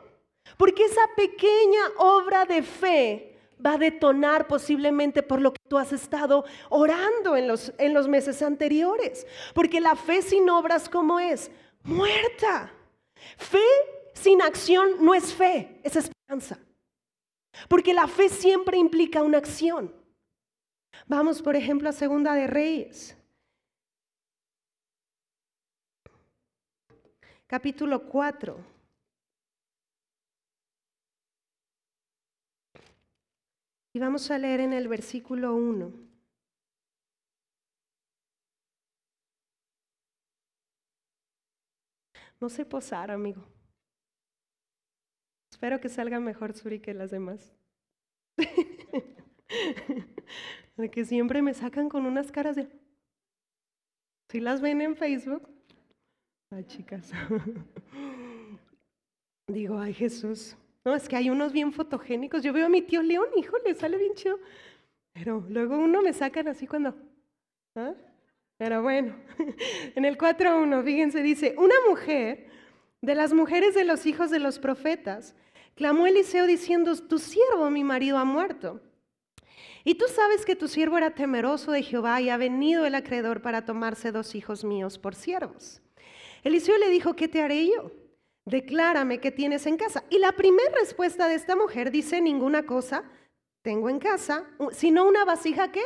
Porque 0.57 0.85
esa 0.85 1.03
pequeña 1.17 1.81
obra 1.99 2.45
de 2.45 2.63
fe 2.63 3.39
va 3.65 3.75
a 3.75 3.79
detonar 3.79 4.47
posiblemente 4.47 5.23
por 5.23 5.41
lo 5.41 5.53
que 5.53 5.61
tú 5.69 5.79
has 5.79 5.93
estado 5.93 6.45
orando 6.71 7.37
en 7.37 7.47
los, 7.47 7.73
en 7.79 7.95
los 7.95 8.09
meses 8.09 8.43
anteriores. 8.43 9.27
Porque 9.55 9.81
la 9.81 9.97
fe 9.97 10.23
sin 10.23 10.49
obras, 10.49 10.89
¿cómo 10.89 11.21
es? 11.21 11.51
Muerta. 11.83 12.73
Fe 13.37 13.59
sin 14.15 14.43
acción 14.43 15.05
no 15.05 15.15
es 15.15 15.33
fe, 15.33 15.81
es 15.83 15.97
esperanza. 15.97 16.59
Porque 17.69 17.93
la 17.93 18.07
fe 18.07 18.29
siempre 18.29 18.79
implica 18.79 19.23
una 19.23 19.39
acción. 19.39 19.95
Vamos, 21.07 21.43
por 21.43 21.57
ejemplo, 21.57 21.89
a 21.89 21.93
Segunda 21.93 22.35
de 22.35 22.47
Reyes. 22.47 23.17
Capítulo 27.47 28.07
4. 28.07 28.57
Y 33.93 33.99
vamos 33.99 34.31
a 34.31 34.39
leer 34.39 34.61
en 34.61 34.73
el 34.73 34.87
versículo 34.87 35.55
1. 35.55 35.93
No 42.41 42.49
sé 42.49 42.65
posar, 42.65 43.11
amigo. 43.11 43.45
Espero 45.51 45.81
que 45.81 45.89
salga 45.89 46.21
mejor 46.21 46.55
Suri 46.55 46.81
que 46.81 46.95
las 46.95 47.11
demás. 47.11 47.53
de 50.81 50.91
que 50.91 51.05
siempre 51.05 51.43
me 51.43 51.55
sacan 51.55 51.89
con 51.89 52.07
unas 52.07 52.33
caras 52.33 52.57
de... 52.57 52.69
Si 54.31 54.41
las 54.41 54.61
ven 54.61 54.81
en 54.81 54.97
Facebook? 54.97 55.49
Ay, 56.51 56.65
chicas. 56.65 57.13
Digo, 59.47 59.79
ay 59.79 59.95
Jesús. 59.95 60.57
No, 60.85 60.95
es 60.95 61.09
que 61.09 61.17
hay 61.17 61.31
unos 61.31 61.53
bien 61.53 61.73
fotogénicos. 61.73 62.43
Yo 62.43 62.53
veo 62.53 62.67
a 62.67 62.71
mi 62.71 62.83
tío 62.83 63.03
León, 63.03 63.29
híjole, 63.37 63.75
sale 63.75 63.99
bien 63.99 64.15
chido. 64.15 64.39
Pero 65.13 65.45
luego 65.49 65.79
uno 65.79 66.03
me 66.03 66.13
sacan 66.13 66.49
así 66.49 66.67
cuando... 66.67 66.95
¿ah? 67.77 67.95
Pero 68.57 68.83
bueno, 68.83 69.15
en 69.95 70.05
el 70.05 70.19
4.1, 70.19 70.85
fíjense, 70.85 71.23
dice, 71.23 71.55
una 71.57 71.75
mujer 71.89 72.49
de 73.01 73.15
las 73.15 73.33
mujeres 73.33 73.75
de 73.75 73.85
los 73.85 74.07
hijos 74.07 74.31
de 74.31 74.39
los 74.39 74.59
profetas 74.59 75.35
clamó 75.75 76.07
Eliseo 76.07 76.47
diciendo, 76.47 76.95
tu 76.97 77.19
siervo, 77.19 77.71
mi 77.71 77.85
marido, 77.85 78.19
ha 78.19 78.25
muerto. 78.25 78.81
Y 79.85 79.95
tú 79.95 80.07
sabes 80.09 80.45
que 80.45 80.57
tu 80.57 80.69
siervo 80.69 80.99
era 80.99 81.15
temeroso 81.15 81.73
de 81.73 81.83
Jehová 81.83 82.21
y 82.21 82.29
ha 82.29 82.37
venido 82.37 82.85
el 82.85 82.95
acreedor 82.95 83.41
para 83.41 83.65
tomarse 83.65 84.13
dos 84.13 84.35
hijos 84.35 84.65
míos 84.65 84.99
por 84.99 85.15
siervos. 85.15 85.81
Eliseo 86.43 86.77
le 86.79 86.91
dijo, 86.91 87.15
¿qué 87.15 87.29
te 87.29 87.43
haré 87.43 87.67
yo? 87.67 87.93
Declárame 88.45 89.21
qué 89.21 89.31
tienes 89.31 89.67
en 89.67 89.77
casa. 89.77 90.05
Y 90.11 90.19
la 90.19 90.33
primera 90.33 90.71
respuesta 90.79 91.29
de 91.29 91.35
esta 91.35 91.57
mujer 91.57 91.91
dice, 91.91 92.21
ninguna 92.21 92.65
cosa 92.65 93.05
tengo 93.63 93.89
en 93.89 93.99
casa, 93.99 94.47
sino 94.73 95.07
una 95.07 95.25
vasija 95.25 95.71
¿qué? 95.71 95.83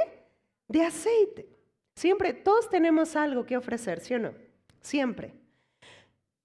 De 0.69 0.83
aceite. 0.83 1.49
Siempre, 1.95 2.33
todos 2.33 2.69
tenemos 2.69 3.17
algo 3.17 3.47
que 3.47 3.57
ofrecer, 3.57 4.01
¿sí 4.01 4.15
o 4.15 4.19
no? 4.19 4.35
Siempre. 4.81 5.35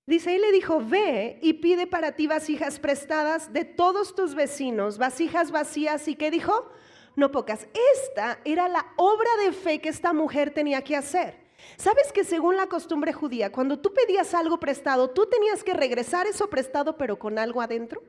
Dice, 0.05 0.35
él 0.35 0.41
le 0.41 0.51
dijo, 0.51 0.81
ve 0.83 1.39
y 1.41 1.53
pide 1.53 1.85
para 1.85 2.13
ti 2.13 2.27
vasijas 2.27 2.79
prestadas 2.79 3.53
de 3.53 3.63
todos 3.63 4.15
tus 4.15 4.33
vecinos, 4.33 4.97
vasijas 4.97 5.51
vacías 5.51 6.07
y 6.07 6.15
qué 6.15 6.31
dijo, 6.31 6.71
no 7.15 7.31
pocas. 7.31 7.67
Esta 7.95 8.39
era 8.45 8.67
la 8.67 8.85
obra 8.97 9.29
de 9.43 9.51
fe 9.51 9.79
que 9.79 9.89
esta 9.89 10.13
mujer 10.13 10.51
tenía 10.53 10.83
que 10.83 10.95
hacer. 10.95 11.49
¿Sabes 11.77 12.11
que 12.11 12.23
según 12.23 12.55
la 12.55 12.67
costumbre 12.67 13.13
judía, 13.13 13.51
cuando 13.51 13.79
tú 13.79 13.93
pedías 13.93 14.33
algo 14.33 14.59
prestado, 14.59 15.09
tú 15.09 15.25
tenías 15.25 15.63
que 15.63 15.73
regresar 15.73 16.27
eso 16.27 16.49
prestado 16.49 16.97
pero 16.97 17.19
con 17.19 17.37
algo 17.37 17.61
adentro? 17.61 18.01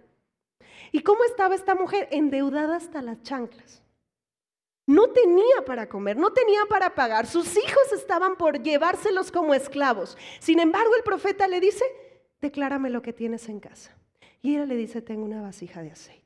¿Y 0.93 1.03
cómo 1.03 1.25
estaba 1.25 1.55
esta 1.55 1.75
mujer? 1.75 2.09
Endeudada 2.11 2.77
hasta 2.77 3.03
las 3.03 3.23
chanclas. 3.23 3.83
No 4.87 5.11
tenía 5.11 5.65
para 5.65 5.89
comer, 5.89 6.17
no 6.17 6.33
tenía 6.33 6.67
para 6.69 6.95
pagar. 6.97 7.27
Sus 7.27 7.57
hijos 7.57 7.93
estaban 7.93 8.37
por 8.37 8.61
llevárselos 8.61 9.31
como 9.31 9.55
esclavos. 9.55 10.19
Sin 10.41 10.59
embargo, 10.59 10.97
el 10.97 11.05
profeta 11.05 11.47
le 11.47 11.61
dice, 11.61 11.85
declárame 12.41 12.91
lo 12.91 13.03
que 13.03 13.13
tienes 13.13 13.49
en 13.49 13.61
casa. 13.61 13.97
Y 14.43 14.57
ella 14.57 14.67
le 14.67 14.75
dice, 14.75 15.01
tengo 15.01 15.25
una 15.25 15.43
vasija 15.43 15.83
de 15.83 15.93
aceite. 15.93 16.20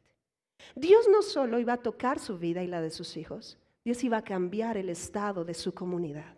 Dios 0.74 1.06
no 1.10 1.22
solo 1.22 1.58
iba 1.58 1.74
a 1.74 1.82
tocar 1.82 2.18
su 2.18 2.38
vida 2.38 2.62
y 2.62 2.66
la 2.66 2.80
de 2.80 2.90
sus 2.90 3.16
hijos, 3.16 3.58
Dios 3.84 4.02
iba 4.02 4.18
a 4.18 4.24
cambiar 4.24 4.76
el 4.76 4.88
estado 4.88 5.44
de 5.44 5.54
su 5.54 5.74
comunidad. 5.74 6.34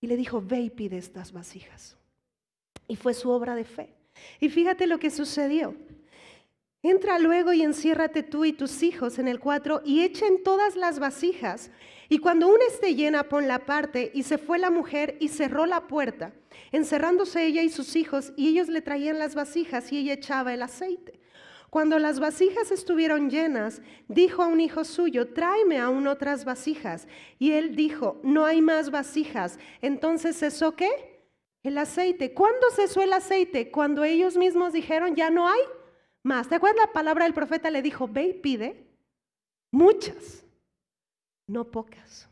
Y 0.00 0.06
le 0.06 0.16
dijo, 0.16 0.40
ve 0.40 0.60
y 0.60 0.70
pide 0.70 0.98
estas 0.98 1.32
vasijas. 1.32 1.96
Y 2.86 2.96
fue 2.96 3.14
su 3.14 3.30
obra 3.30 3.54
de 3.54 3.64
fe. 3.64 3.94
Y 4.40 4.48
fíjate 4.48 4.86
lo 4.86 4.98
que 4.98 5.10
sucedió. 5.10 5.74
Entra 6.82 7.18
luego 7.18 7.52
y 7.52 7.62
enciérrate 7.62 8.22
tú 8.22 8.44
y 8.44 8.52
tus 8.52 8.82
hijos 8.84 9.18
en 9.18 9.26
el 9.26 9.40
cuatro 9.40 9.82
y 9.84 10.02
echen 10.02 10.44
todas 10.44 10.76
las 10.76 11.00
vasijas. 11.00 11.70
Y 12.08 12.18
cuando 12.18 12.48
una 12.48 12.64
esté 12.66 12.94
llena, 12.94 13.26
la 13.42 13.66
parte. 13.66 14.10
Y 14.14 14.22
se 14.22 14.38
fue 14.38 14.58
la 14.58 14.70
mujer 14.70 15.16
y 15.20 15.28
cerró 15.28 15.66
la 15.66 15.88
puerta, 15.88 16.32
encerrándose 16.72 17.44
ella 17.44 17.62
y 17.62 17.68
sus 17.68 17.96
hijos, 17.96 18.32
y 18.36 18.48
ellos 18.48 18.68
le 18.68 18.80
traían 18.80 19.18
las 19.18 19.34
vasijas 19.34 19.92
y 19.92 19.98
ella 19.98 20.14
echaba 20.14 20.54
el 20.54 20.62
aceite. 20.62 21.18
Cuando 21.70 21.98
las 21.98 22.18
vasijas 22.18 22.70
estuvieron 22.70 23.28
llenas, 23.28 23.82
dijo 24.08 24.42
a 24.42 24.46
un 24.46 24.60
hijo 24.60 24.84
suyo, 24.84 25.32
tráeme 25.34 25.78
aún 25.78 26.06
otras 26.06 26.44
vasijas. 26.44 27.06
Y 27.38 27.52
él 27.52 27.76
dijo, 27.76 28.18
no 28.22 28.46
hay 28.46 28.62
más 28.62 28.90
vasijas. 28.90 29.58
Entonces 29.82 30.38
cesó 30.38 30.74
qué? 30.74 31.20
El 31.62 31.76
aceite. 31.76 32.32
¿Cuándo 32.32 32.70
cesó 32.74 33.02
el 33.02 33.12
aceite? 33.12 33.70
Cuando 33.70 34.04
ellos 34.04 34.36
mismos 34.36 34.72
dijeron, 34.72 35.14
ya 35.14 35.28
no 35.28 35.46
hay 35.46 35.60
más. 36.22 36.48
¿Te 36.48 36.54
acuerdas 36.54 36.86
la 36.86 36.92
palabra 36.92 37.24
del 37.24 37.34
profeta? 37.34 37.70
Le 37.70 37.82
dijo, 37.82 38.08
ve 38.08 38.28
y 38.28 38.32
pide 38.34 38.86
muchas, 39.70 40.44
no 41.46 41.70
pocas. 41.70 42.28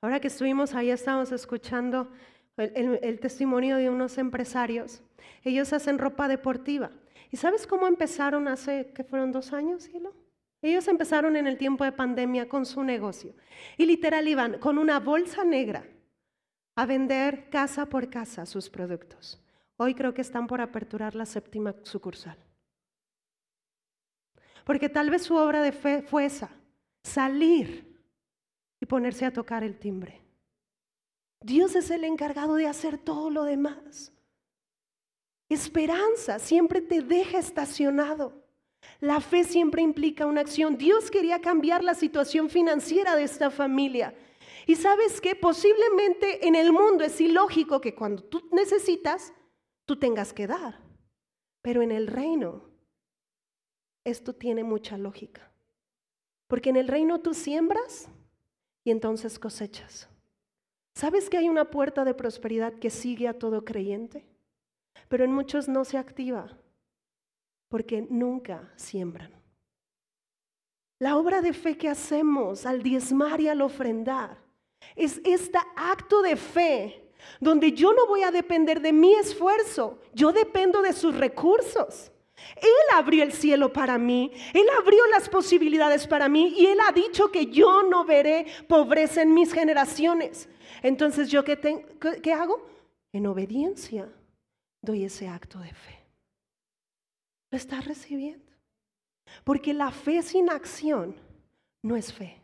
Ahora 0.00 0.20
que 0.20 0.28
estuvimos 0.28 0.74
ahí, 0.74 0.90
estamos 0.90 1.30
escuchando 1.32 2.10
el, 2.56 3.20
testimonio 3.20 3.76
de 3.76 3.88
unos 3.88 4.18
empresarios. 4.18 5.02
Ellos 5.44 5.72
hacen 5.72 5.98
ropa 5.98 6.28
deportiva. 6.28 6.90
¿Y 7.32 7.38
sabes 7.38 7.66
cómo 7.66 7.86
empezaron 7.86 8.46
hace, 8.46 8.92
que 8.94 9.04
fueron 9.04 9.32
dos 9.32 9.54
años, 9.54 9.84
cielo? 9.84 10.14
Ellos 10.60 10.86
empezaron 10.86 11.34
en 11.34 11.46
el 11.46 11.56
tiempo 11.56 11.82
de 11.82 11.90
pandemia 11.90 12.46
con 12.46 12.66
su 12.66 12.84
negocio. 12.84 13.34
Y 13.78 13.86
literal 13.86 14.28
iban 14.28 14.58
con 14.58 14.76
una 14.76 15.00
bolsa 15.00 15.42
negra 15.42 15.84
a 16.76 16.84
vender 16.84 17.48
casa 17.48 17.86
por 17.86 18.10
casa 18.10 18.44
sus 18.44 18.68
productos. 18.68 19.42
Hoy 19.78 19.94
creo 19.94 20.12
que 20.12 20.20
están 20.20 20.46
por 20.46 20.60
aperturar 20.60 21.14
la 21.14 21.24
séptima 21.24 21.74
sucursal. 21.82 22.36
Porque 24.64 24.90
tal 24.90 25.10
vez 25.10 25.22
su 25.22 25.34
obra 25.34 25.62
de 25.62 25.72
fe 25.72 26.02
fue 26.02 26.26
esa, 26.26 26.50
salir 27.02 27.98
y 28.78 28.86
ponerse 28.86 29.24
a 29.24 29.32
tocar 29.32 29.64
el 29.64 29.78
timbre. 29.78 30.20
Dios 31.40 31.74
es 31.76 31.90
el 31.90 32.04
encargado 32.04 32.56
de 32.56 32.66
hacer 32.66 32.98
todo 32.98 33.30
lo 33.30 33.44
demás. 33.44 34.12
Esperanza 35.52 36.38
siempre 36.38 36.80
te 36.80 37.02
deja 37.02 37.38
estacionado. 37.38 38.42
La 39.00 39.20
fe 39.20 39.44
siempre 39.44 39.82
implica 39.82 40.26
una 40.26 40.40
acción. 40.40 40.76
Dios 40.76 41.10
quería 41.10 41.40
cambiar 41.40 41.84
la 41.84 41.94
situación 41.94 42.48
financiera 42.48 43.16
de 43.16 43.24
esta 43.24 43.50
familia. 43.50 44.14
Y 44.66 44.76
sabes 44.76 45.20
que 45.20 45.34
posiblemente 45.34 46.46
en 46.46 46.54
el 46.54 46.72
mundo 46.72 47.04
es 47.04 47.20
ilógico 47.20 47.80
que 47.80 47.94
cuando 47.94 48.22
tú 48.22 48.48
necesitas, 48.52 49.32
tú 49.84 49.98
tengas 49.98 50.32
que 50.32 50.46
dar. 50.46 50.80
Pero 51.62 51.82
en 51.82 51.90
el 51.90 52.06
reino, 52.06 52.62
esto 54.04 54.34
tiene 54.34 54.64
mucha 54.64 54.96
lógica. 54.96 55.52
Porque 56.48 56.70
en 56.70 56.76
el 56.76 56.88
reino 56.88 57.20
tú 57.20 57.34
siembras 57.34 58.08
y 58.84 58.90
entonces 58.90 59.38
cosechas. 59.38 60.08
¿Sabes 60.94 61.30
que 61.30 61.38
hay 61.38 61.48
una 61.48 61.70
puerta 61.70 62.04
de 62.04 62.14
prosperidad 62.14 62.74
que 62.74 62.90
sigue 62.90 63.26
a 63.26 63.38
todo 63.38 63.64
creyente? 63.64 64.31
Pero 65.08 65.24
en 65.24 65.32
muchos 65.32 65.68
no 65.68 65.84
se 65.84 65.98
activa 65.98 66.56
porque 67.68 68.06
nunca 68.10 68.70
siembran. 68.76 69.32
La 70.98 71.16
obra 71.16 71.40
de 71.40 71.52
fe 71.52 71.76
que 71.76 71.88
hacemos 71.88 72.66
al 72.66 72.82
diezmar 72.82 73.40
y 73.40 73.48
al 73.48 73.62
ofrendar 73.62 74.38
es 74.94 75.20
este 75.24 75.58
acto 75.74 76.22
de 76.22 76.36
fe 76.36 77.10
donde 77.40 77.72
yo 77.72 77.92
no 77.92 78.06
voy 78.06 78.22
a 78.22 78.30
depender 78.30 78.80
de 78.80 78.92
mi 78.92 79.14
esfuerzo, 79.14 79.98
yo 80.12 80.32
dependo 80.32 80.82
de 80.82 80.92
sus 80.92 81.16
recursos. 81.16 82.12
Él 82.56 82.94
abrió 82.94 83.22
el 83.22 83.32
cielo 83.32 83.72
para 83.72 83.98
mí, 83.98 84.30
Él 84.52 84.66
abrió 84.78 85.06
las 85.06 85.28
posibilidades 85.28 86.06
para 86.06 86.28
mí 86.28 86.54
y 86.56 86.66
Él 86.66 86.78
ha 86.86 86.92
dicho 86.92 87.30
que 87.30 87.46
yo 87.46 87.82
no 87.84 88.04
veré 88.04 88.46
pobreza 88.68 89.22
en 89.22 89.32
mis 89.32 89.52
generaciones. 89.52 90.48
Entonces, 90.82 91.30
¿yo 91.30 91.44
qué, 91.44 91.86
qué 92.22 92.32
hago? 92.32 92.66
En 93.12 93.26
obediencia 93.26 94.08
doy 94.82 95.04
ese 95.04 95.28
acto 95.28 95.58
de 95.60 95.72
fe. 95.72 95.98
Lo 97.50 97.56
estás 97.56 97.86
recibiendo. 97.86 98.52
Porque 99.44 99.72
la 99.72 99.90
fe 99.90 100.22
sin 100.22 100.50
acción 100.50 101.16
no 101.82 101.96
es 101.96 102.12
fe. 102.12 102.40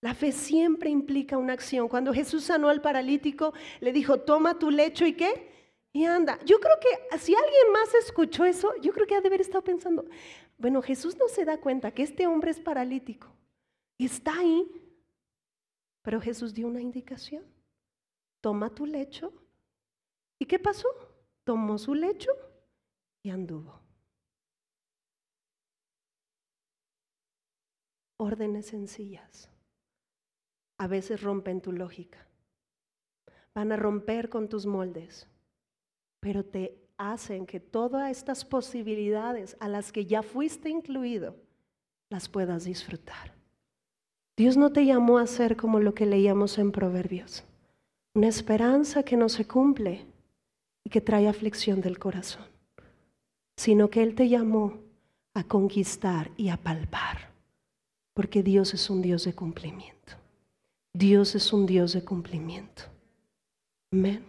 La 0.00 0.14
fe 0.14 0.32
siempre 0.32 0.90
implica 0.90 1.38
una 1.38 1.54
acción. 1.54 1.88
Cuando 1.88 2.12
Jesús 2.12 2.44
sanó 2.44 2.68
al 2.68 2.82
paralítico, 2.82 3.54
le 3.80 3.92
dijo, 3.92 4.20
toma 4.20 4.58
tu 4.58 4.70
lecho 4.70 5.06
y 5.06 5.14
qué? 5.14 5.50
Y 5.92 6.04
anda. 6.04 6.38
Yo 6.44 6.60
creo 6.60 6.76
que 6.80 7.18
si 7.18 7.34
alguien 7.34 7.72
más 7.72 7.94
escuchó 7.94 8.44
eso, 8.44 8.74
yo 8.82 8.92
creo 8.92 9.06
que 9.06 9.14
ha 9.14 9.20
de 9.20 9.28
haber 9.28 9.40
estado 9.40 9.64
pensando, 9.64 10.04
bueno, 10.58 10.82
Jesús 10.82 11.16
no 11.16 11.28
se 11.28 11.44
da 11.44 11.58
cuenta 11.58 11.92
que 11.92 12.02
este 12.02 12.26
hombre 12.26 12.50
es 12.50 12.60
paralítico. 12.60 13.28
Está 13.98 14.38
ahí. 14.38 14.70
Pero 16.02 16.20
Jesús 16.20 16.52
dio 16.52 16.66
una 16.66 16.82
indicación. 16.82 17.44
Toma 18.42 18.68
tu 18.68 18.84
lecho. 18.84 19.32
¿Y 20.38 20.44
qué 20.44 20.58
pasó? 20.58 20.88
Tomó 21.44 21.78
su 21.78 21.94
lecho 21.94 22.30
y 23.22 23.30
anduvo. 23.30 23.80
Órdenes 28.18 28.66
sencillas 28.66 29.50
a 30.78 30.86
veces 30.86 31.22
rompen 31.22 31.60
tu 31.60 31.72
lógica. 31.72 32.26
Van 33.54 33.72
a 33.72 33.76
romper 33.76 34.28
con 34.28 34.48
tus 34.48 34.66
moldes, 34.66 35.28
pero 36.20 36.44
te 36.44 36.76
hacen 36.96 37.46
que 37.46 37.60
todas 37.60 38.10
estas 38.10 38.44
posibilidades 38.44 39.56
a 39.60 39.68
las 39.68 39.92
que 39.92 40.06
ya 40.06 40.22
fuiste 40.22 40.68
incluido, 40.68 41.36
las 42.10 42.28
puedas 42.28 42.64
disfrutar. 42.64 43.34
Dios 44.36 44.56
no 44.56 44.72
te 44.72 44.84
llamó 44.84 45.18
a 45.18 45.26
ser 45.26 45.56
como 45.56 45.78
lo 45.78 45.94
que 45.94 46.06
leíamos 46.06 46.58
en 46.58 46.72
Proverbios, 46.72 47.44
una 48.14 48.28
esperanza 48.28 49.04
que 49.04 49.16
no 49.16 49.28
se 49.28 49.46
cumple 49.46 50.06
y 50.84 50.90
que 50.90 51.00
trae 51.00 51.28
aflicción 51.28 51.80
del 51.80 51.98
corazón. 51.98 52.46
sino 53.56 53.88
que 53.88 54.02
Él 54.02 54.16
te 54.16 54.28
llamó 54.28 54.80
a 55.32 55.44
conquistar 55.44 56.32
y 56.36 56.48
a 56.48 56.56
palpar, 56.56 57.30
porque 58.12 58.42
Dios 58.42 58.74
es 58.74 58.90
un 58.90 59.00
Dios 59.00 59.24
de 59.24 59.32
cumplimiento. 59.32 60.14
Dios 60.92 61.34
es 61.34 61.52
un 61.52 61.64
Dios 61.64 61.92
de 61.92 62.04
cumplimiento. 62.04 62.82
Amén. 63.92 64.24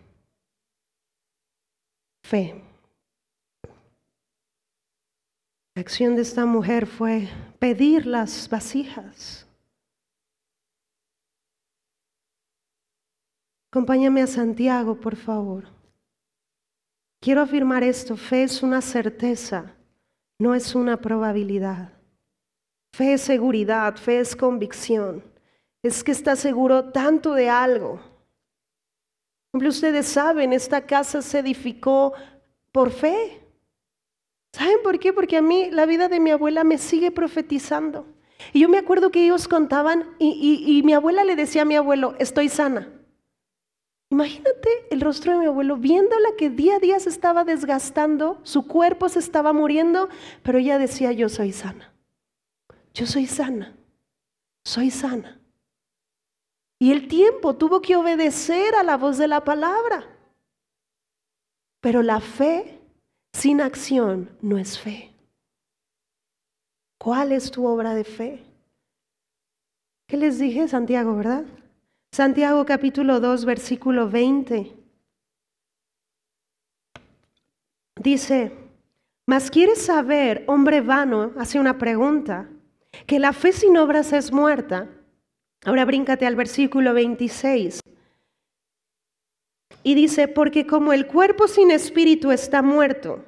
Fe. 2.23 2.61
La 5.75 5.81
acción 5.81 6.15
de 6.15 6.21
esta 6.21 6.45
mujer 6.45 6.87
fue 6.87 7.27
pedir 7.59 8.05
las 8.05 8.47
vasijas. 8.49 9.47
Acompáñame 13.71 14.21
a 14.21 14.27
Santiago, 14.27 14.99
por 14.99 15.15
favor. 15.15 15.74
Quiero 17.25 17.41
afirmar 17.41 17.83
esto, 17.83 18.15
fe 18.15 18.43
es 18.43 18.61
una 18.61 18.83
certeza, 18.83 19.75
no 20.37 20.53
es 20.53 20.75
una 20.75 20.97
probabilidad. 21.01 21.91
Fe 22.93 23.13
es 23.13 23.21
seguridad, 23.21 23.95
fe 23.95 24.19
es 24.19 24.35
convicción. 24.35 25.23
Es 25.81 26.03
que 26.03 26.11
está 26.11 26.35
seguro 26.35 26.91
tanto 26.91 27.33
de 27.33 27.49
algo. 27.49 27.99
Por 29.49 29.65
ustedes 29.65 30.05
saben, 30.05 30.53
esta 30.53 30.85
casa 30.85 31.23
se 31.23 31.39
edificó 31.39 32.13
por 32.71 32.91
fe. 32.91 33.41
¿Saben 34.53 34.77
por 34.83 34.99
qué? 34.99 35.11
Porque 35.11 35.37
a 35.37 35.41
mí 35.41 35.71
la 35.71 35.87
vida 35.87 36.07
de 36.07 36.19
mi 36.19 36.29
abuela 36.29 36.63
me 36.63 36.77
sigue 36.77 37.09
profetizando. 37.09 38.05
Y 38.53 38.59
yo 38.59 38.69
me 38.69 38.77
acuerdo 38.77 39.09
que 39.09 39.25
ellos 39.25 39.47
contaban 39.47 40.15
y, 40.19 40.63
y 40.63 40.83
mi 40.83 40.93
abuela 40.93 41.23
le 41.23 41.35
decía 41.35 41.63
a 41.63 41.65
mi 41.65 41.75
abuelo, 41.75 42.13
estoy 42.19 42.49
sana. 42.49 42.94
Imagínate 44.09 44.87
el 44.91 45.01
rostro 45.01 45.33
de 45.33 45.39
mi 45.39 45.45
abuelo 45.45 45.77
viéndola 45.77 46.29
que 46.37 46.49
día 46.49 46.75
a 46.75 46.79
día 46.79 46.99
se 46.99 47.09
estaba 47.09 47.43
desgastando, 47.43 48.39
su 48.43 48.67
cuerpo 48.67 49.09
se 49.09 49.19
estaba 49.19 49.51
muriendo, 49.51 50.09
pero 50.43 50.59
ella 50.59 50.77
decía, 50.77 51.11
yo 51.11 51.27
soy 51.27 51.51
sana. 51.51 51.93
Yo 52.93 53.05
soy 53.05 53.25
sana. 53.25 53.75
Soy 54.63 54.91
sana. 54.91 55.39
Y 56.79 56.91
el 56.91 57.07
tiempo 57.07 57.55
tuvo 57.55 57.81
que 57.81 57.95
obedecer 57.95 58.75
a 58.75 58.83
la 58.83 58.97
voz 58.97 59.17
de 59.17 59.27
la 59.27 59.43
palabra. 59.43 60.07
Pero 61.81 62.01
la 62.01 62.19
fe 62.19 62.79
sin 63.33 63.61
acción 63.61 64.29
no 64.41 64.57
es 64.57 64.79
fe. 64.79 65.13
¿Cuál 66.97 67.31
es 67.31 67.51
tu 67.51 67.65
obra 67.65 67.93
de 67.93 68.03
fe? 68.03 68.43
¿Qué 70.07 70.17
les 70.17 70.39
dije, 70.39 70.67
Santiago, 70.67 71.15
verdad? 71.15 71.45
Santiago 72.15 72.65
capítulo 72.65 73.19
2, 73.19 73.43
versículo 73.43 74.09
20. 74.09 74.71
Dice, 78.01 78.53
mas 79.27 79.51
quieres 79.51 79.81
saber, 79.81 80.45
hombre 80.47 80.79
vano, 80.79 81.33
hace 81.37 81.59
una 81.59 81.77
pregunta, 81.77 82.47
que 83.05 83.19
la 83.19 83.33
fe 83.33 83.51
sin 83.51 83.75
obras 83.75 84.13
es 84.13 84.31
muerta. 84.31 84.87
Ahora 85.65 85.83
bríncate 85.83 86.25
al 86.25 86.37
versículo 86.37 86.93
26. 86.93 87.81
Y 89.83 89.93
dice, 89.93 90.29
porque 90.29 90.65
como 90.65 90.93
el 90.93 91.07
cuerpo 91.07 91.49
sin 91.49 91.69
espíritu 91.69 92.31
está 92.31 92.61
muerto, 92.61 93.25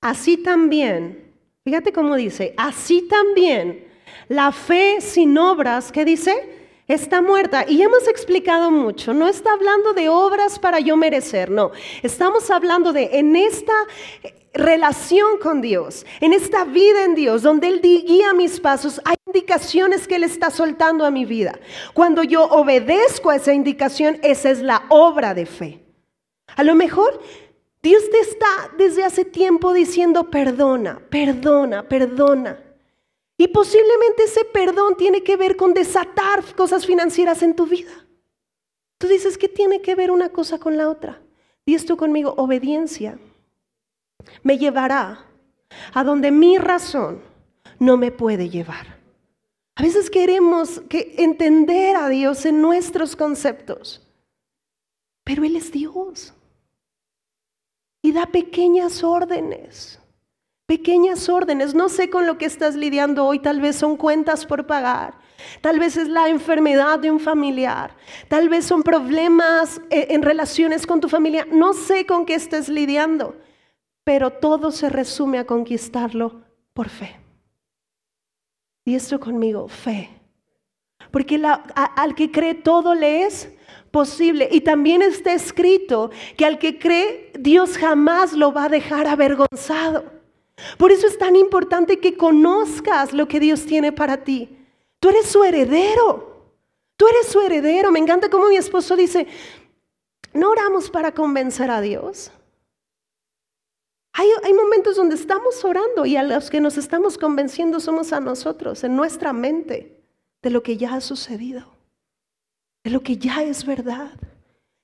así 0.00 0.36
también, 0.38 1.36
fíjate 1.62 1.92
cómo 1.92 2.16
dice, 2.16 2.52
así 2.56 3.02
también 3.02 3.86
la 4.26 4.50
fe 4.50 5.00
sin 5.00 5.38
obras, 5.38 5.92
¿qué 5.92 6.04
dice? 6.04 6.57
Está 6.88 7.22
muerta. 7.22 7.64
Y 7.68 7.82
hemos 7.82 8.08
explicado 8.08 8.70
mucho, 8.70 9.14
no 9.14 9.28
está 9.28 9.52
hablando 9.52 9.92
de 9.92 10.08
obras 10.08 10.58
para 10.58 10.80
yo 10.80 10.96
merecer, 10.96 11.50
no. 11.50 11.70
Estamos 12.02 12.50
hablando 12.50 12.92
de 12.92 13.10
en 13.18 13.36
esta 13.36 13.74
relación 14.54 15.38
con 15.38 15.60
Dios, 15.60 16.04
en 16.20 16.32
esta 16.32 16.64
vida 16.64 17.04
en 17.04 17.14
Dios, 17.14 17.42
donde 17.42 17.68
Él 17.68 17.80
guía 17.80 18.32
mis 18.34 18.58
pasos, 18.58 19.00
hay 19.04 19.14
indicaciones 19.26 20.08
que 20.08 20.16
Él 20.16 20.24
está 20.24 20.50
soltando 20.50 21.04
a 21.04 21.10
mi 21.10 21.24
vida. 21.24 21.58
Cuando 21.94 22.22
yo 22.22 22.44
obedezco 22.44 23.30
a 23.30 23.36
esa 23.36 23.52
indicación, 23.52 24.18
esa 24.22 24.50
es 24.50 24.60
la 24.60 24.84
obra 24.88 25.34
de 25.34 25.46
fe. 25.46 25.84
A 26.56 26.64
lo 26.64 26.74
mejor 26.74 27.20
Dios 27.82 28.02
te 28.10 28.18
está 28.18 28.46
desde 28.76 29.04
hace 29.04 29.24
tiempo 29.24 29.72
diciendo, 29.72 30.30
perdona, 30.30 31.00
perdona, 31.08 31.86
perdona. 31.88 32.67
Y 33.38 33.48
posiblemente 33.48 34.24
ese 34.24 34.44
perdón 34.44 34.96
tiene 34.96 35.22
que 35.22 35.36
ver 35.36 35.56
con 35.56 35.72
desatar 35.72 36.44
cosas 36.56 36.84
financieras 36.84 37.42
en 37.42 37.54
tu 37.54 37.66
vida. 37.66 38.06
Tú 38.98 39.06
dices, 39.06 39.38
¿qué 39.38 39.48
tiene 39.48 39.80
que 39.80 39.94
ver 39.94 40.10
una 40.10 40.30
cosa 40.30 40.58
con 40.58 40.76
la 40.76 40.88
otra? 40.88 41.22
Y 41.64 41.74
esto 41.74 41.96
conmigo, 41.96 42.34
obediencia 42.36 43.18
me 44.42 44.58
llevará 44.58 45.24
a 45.94 46.04
donde 46.04 46.30
mi 46.32 46.58
razón 46.58 47.22
no 47.78 47.96
me 47.96 48.10
puede 48.10 48.48
llevar. 48.48 48.98
A 49.76 49.82
veces 49.82 50.10
queremos 50.10 50.80
que 50.88 51.14
entender 51.18 51.94
a 51.94 52.08
Dios 52.08 52.44
en 52.44 52.60
nuestros 52.60 53.14
conceptos, 53.14 54.04
pero 55.24 55.44
Él 55.44 55.54
es 55.54 55.70
Dios 55.70 56.34
y 58.02 58.10
da 58.10 58.26
pequeñas 58.26 59.04
órdenes. 59.04 60.00
Pequeñas 60.68 61.30
órdenes, 61.30 61.74
no 61.74 61.88
sé 61.88 62.10
con 62.10 62.26
lo 62.26 62.36
que 62.36 62.44
estás 62.44 62.74
lidiando 62.74 63.24
hoy, 63.24 63.38
tal 63.38 63.58
vez 63.58 63.76
son 63.76 63.96
cuentas 63.96 64.44
por 64.44 64.66
pagar, 64.66 65.14
tal 65.62 65.78
vez 65.78 65.96
es 65.96 66.08
la 66.08 66.28
enfermedad 66.28 66.98
de 66.98 67.10
un 67.10 67.20
familiar, 67.20 67.96
tal 68.28 68.50
vez 68.50 68.66
son 68.66 68.82
problemas 68.82 69.80
eh, 69.88 70.08
en 70.10 70.20
relaciones 70.20 70.86
con 70.86 71.00
tu 71.00 71.08
familia, 71.08 71.46
no 71.50 71.72
sé 71.72 72.04
con 72.04 72.26
qué 72.26 72.34
estés 72.34 72.68
lidiando, 72.68 73.34
pero 74.04 74.30
todo 74.30 74.70
se 74.70 74.90
resume 74.90 75.38
a 75.38 75.46
conquistarlo 75.46 76.42
por 76.74 76.90
fe. 76.90 77.18
Y 78.84 78.94
esto 78.94 79.18
conmigo, 79.18 79.68
fe. 79.68 80.10
Porque 81.10 81.42
al 81.42 82.14
que 82.14 82.30
cree 82.30 82.52
todo 82.52 82.94
le 82.94 83.22
es 83.22 83.50
posible. 83.90 84.50
Y 84.52 84.60
también 84.60 85.00
está 85.00 85.32
escrito 85.32 86.10
que 86.36 86.44
al 86.44 86.58
que 86.58 86.78
cree 86.78 87.32
Dios 87.38 87.78
jamás 87.78 88.34
lo 88.34 88.52
va 88.52 88.64
a 88.64 88.68
dejar 88.68 89.06
avergonzado. 89.06 90.17
Por 90.76 90.92
eso 90.92 91.06
es 91.06 91.18
tan 91.18 91.36
importante 91.36 92.00
que 92.00 92.16
conozcas 92.16 93.12
lo 93.12 93.28
que 93.28 93.40
Dios 93.40 93.64
tiene 93.64 93.92
para 93.92 94.24
ti. 94.24 94.56
Tú 95.00 95.08
eres 95.08 95.26
su 95.26 95.44
heredero. 95.44 96.52
Tú 96.96 97.06
eres 97.06 97.28
su 97.28 97.40
heredero. 97.40 97.90
Me 97.90 98.00
encanta 98.00 98.28
como 98.28 98.48
mi 98.48 98.56
esposo 98.56 98.96
dice, 98.96 99.26
no 100.32 100.50
oramos 100.50 100.90
para 100.90 101.12
convencer 101.12 101.70
a 101.70 101.80
Dios. 101.80 102.32
Hay, 104.12 104.28
hay, 104.42 104.52
momentos 104.52 104.96
donde 104.96 105.14
estamos 105.14 105.64
orando 105.64 106.04
y 106.04 106.16
a 106.16 106.24
los 106.24 106.50
que 106.50 106.60
nos 106.60 106.76
estamos 106.76 107.16
convenciendo 107.16 107.78
somos 107.78 108.12
a 108.12 108.18
nosotros, 108.18 108.82
en 108.82 108.96
nuestra 108.96 109.32
mente, 109.32 110.02
de 110.42 110.50
lo 110.50 110.64
que 110.64 110.76
ya 110.76 110.94
ha 110.94 111.00
sucedido, 111.00 111.72
de 112.82 112.90
lo 112.90 113.00
que 113.02 113.16
ya 113.16 113.44
es 113.44 113.64
verdad, 113.64 114.18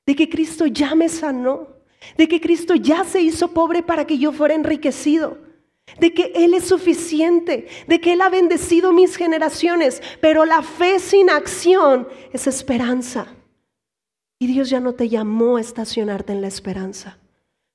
de 0.06 0.14
que 0.14 0.28
Cristo 0.30 0.66
ya 0.66 0.94
me 0.94 1.08
sanó, 1.08 1.68
de 2.16 2.28
que 2.28 2.40
Cristo 2.40 2.76
ya 2.76 3.04
se 3.04 3.22
hizo 3.22 3.48
pobre 3.48 3.82
para 3.82 4.06
que 4.06 4.18
yo 4.18 4.30
fuera 4.30 4.54
enriquecido, 4.54 5.38
de 5.98 6.12
que 6.12 6.32
Él 6.34 6.54
es 6.54 6.64
suficiente, 6.64 7.68
de 7.86 8.00
que 8.00 8.14
Él 8.14 8.20
ha 8.20 8.28
bendecido 8.28 8.92
mis 8.92 9.16
generaciones, 9.16 10.02
pero 10.20 10.44
la 10.44 10.62
fe 10.62 10.98
sin 10.98 11.30
acción 11.30 12.08
es 12.32 12.46
esperanza. 12.46 13.28
Y 14.38 14.46
Dios 14.46 14.70
ya 14.70 14.80
no 14.80 14.94
te 14.94 15.08
llamó 15.08 15.56
a 15.56 15.60
estacionarte 15.60 16.32
en 16.32 16.40
la 16.40 16.48
esperanza. 16.48 17.18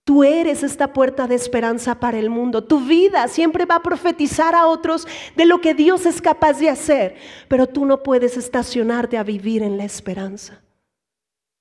Tú 0.04 0.24
eres 0.24 0.64
esta 0.64 0.92
puerta 0.92 1.28
de 1.28 1.36
esperanza 1.36 2.00
para 2.00 2.18
el 2.18 2.32
mundo. 2.32 2.64
Tu 2.64 2.80
vida 2.80 3.28
siempre 3.28 3.66
va 3.66 3.76
a 3.76 3.84
profetizar 3.84 4.56
a 4.56 4.66
otros 4.66 5.08
de 5.36 5.46
lo 5.46 5.62
que 5.62 5.76
Dios 5.76 6.06
es 6.08 6.20
capaz 6.20 6.60
de 6.60 6.70
hacer, 6.70 7.16
pero 7.48 7.68
tú 7.68 7.86
no 7.86 8.02
puedes 8.02 8.36
estacionarte 8.36 9.18
a 9.18 9.24
vivir 9.24 9.62
en 9.62 9.78
la 9.78 9.86
esperanza. 9.86 10.64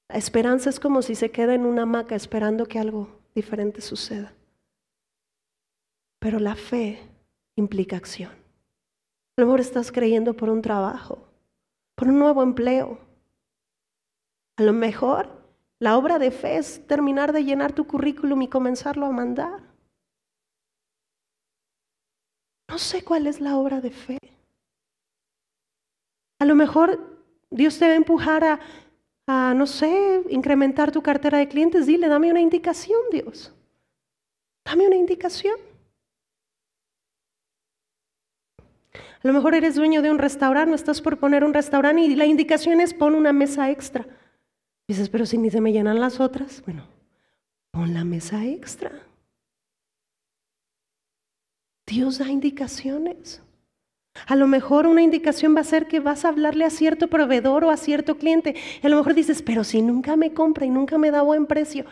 La 0.09 0.17
esperanza 0.17 0.71
es 0.71 0.81
como 0.81 1.03
si 1.03 1.15
se 1.15 1.31
queda 1.31 1.55
en 1.55 1.67
una 1.67 1.83
hamaca 1.83 2.15
esperando 2.15 2.65
que 2.65 2.79
algo 2.79 3.21
diferente 3.35 3.83
suceda. 3.83 4.33
Pero 6.19 6.39
la 6.39 6.57
fe 6.57 6.99
implica 7.57 7.97
acción. 7.97 8.31
A 8.31 9.41
lo 9.41 9.47
mejor 9.47 9.61
estás 9.61 9.93
creyendo 9.93 10.35
por 10.35 10.51
un 10.51 10.63
trabajo, 10.63 11.29
por 11.95 12.09
un 12.09 12.19
nuevo 12.19 12.43
empleo. 12.43 12.99
A 14.57 14.63
lo 14.63 14.73
mejor 14.73 15.39
la 15.79 15.97
obra 15.97 16.19
de 16.19 16.33
fe 16.33 16.57
es 16.57 16.85
terminar 16.89 17.33
de 17.33 17.45
llenar 17.45 17.73
tu 17.73 17.87
currículum 17.87 18.43
y 18.43 18.49
comenzarlo 18.49 19.07
a 19.07 19.13
mandar. 19.13 19.63
No 22.69 22.79
sé 22.79 23.05
cuál 23.05 23.27
es 23.29 23.41
la 23.41 23.57
obra 23.57 23.81
de 23.81 23.91
fe. 23.91 24.19
A 26.41 26.45
lo 26.45 26.55
mejor 26.55 27.23
Dios 27.51 27.79
te 27.79 27.87
va 27.87 27.93
a 27.93 27.97
empujar 27.97 28.45
a, 28.45 28.61
a, 29.29 29.55
no 29.55 29.67
sé, 29.67 30.25
incrementar 30.31 30.91
tu 30.91 31.03
cartera 31.03 31.39
de 31.39 31.49
clientes. 31.49 31.87
Dile, 31.87 32.09
dame 32.09 32.31
una 32.31 32.41
indicación, 32.41 33.01
Dios. 33.11 33.55
Dame 34.65 34.87
una 34.87 34.97
indicación. 34.97 35.57
A 39.23 39.27
lo 39.27 39.33
mejor 39.33 39.55
eres 39.55 39.75
dueño 39.75 40.01
de 40.01 40.11
un 40.11 40.19
restaurante, 40.19 40.75
estás 40.75 41.01
por 41.01 41.19
poner 41.19 41.43
un 41.45 41.53
restaurante 41.53 42.03
y 42.03 42.15
la 42.15 42.27
indicación 42.27 42.81
es 42.81 42.95
pon 42.95 43.15
una 43.15 43.33
mesa 43.33 43.71
extra. 43.71 44.07
dices, 44.87 45.09
pero 45.09 45.27
si 45.27 45.39
ni 45.39 45.51
se 45.51 45.61
me 45.61 45.73
llenan 45.73 46.01
las 46.01 46.21
otras, 46.21 46.63
bueno, 46.65 46.87
pon 47.73 47.95
la 47.95 48.05
mesa 48.05 48.45
extra. 48.47 48.93
Dios 51.87 52.19
da 52.19 52.29
indicaciones. 52.29 53.43
A 54.27 54.37
lo 54.37 54.47
mejor 54.47 54.87
una 54.87 55.03
indicación 55.03 55.55
va 55.57 55.61
a 55.61 55.65
ser 55.65 55.87
que 55.89 56.01
vas 56.01 56.25
a 56.25 56.29
hablarle 56.29 56.65
a 56.65 56.71
cierto 56.71 57.09
proveedor 57.09 57.65
o 57.65 57.71
a 57.71 57.77
cierto 57.77 58.19
cliente. 58.19 58.55
Y 58.83 58.87
a 58.87 58.91
lo 58.91 58.97
mejor 58.97 59.15
dices, 59.15 59.43
pero 59.43 59.65
si 59.65 59.83
nunca 59.83 60.17
me 60.17 60.33
compra 60.33 60.67
y 60.67 60.71
nunca 60.71 60.99
me 60.99 61.11
da 61.11 61.23
buen 61.23 61.47
precio, 61.47 61.85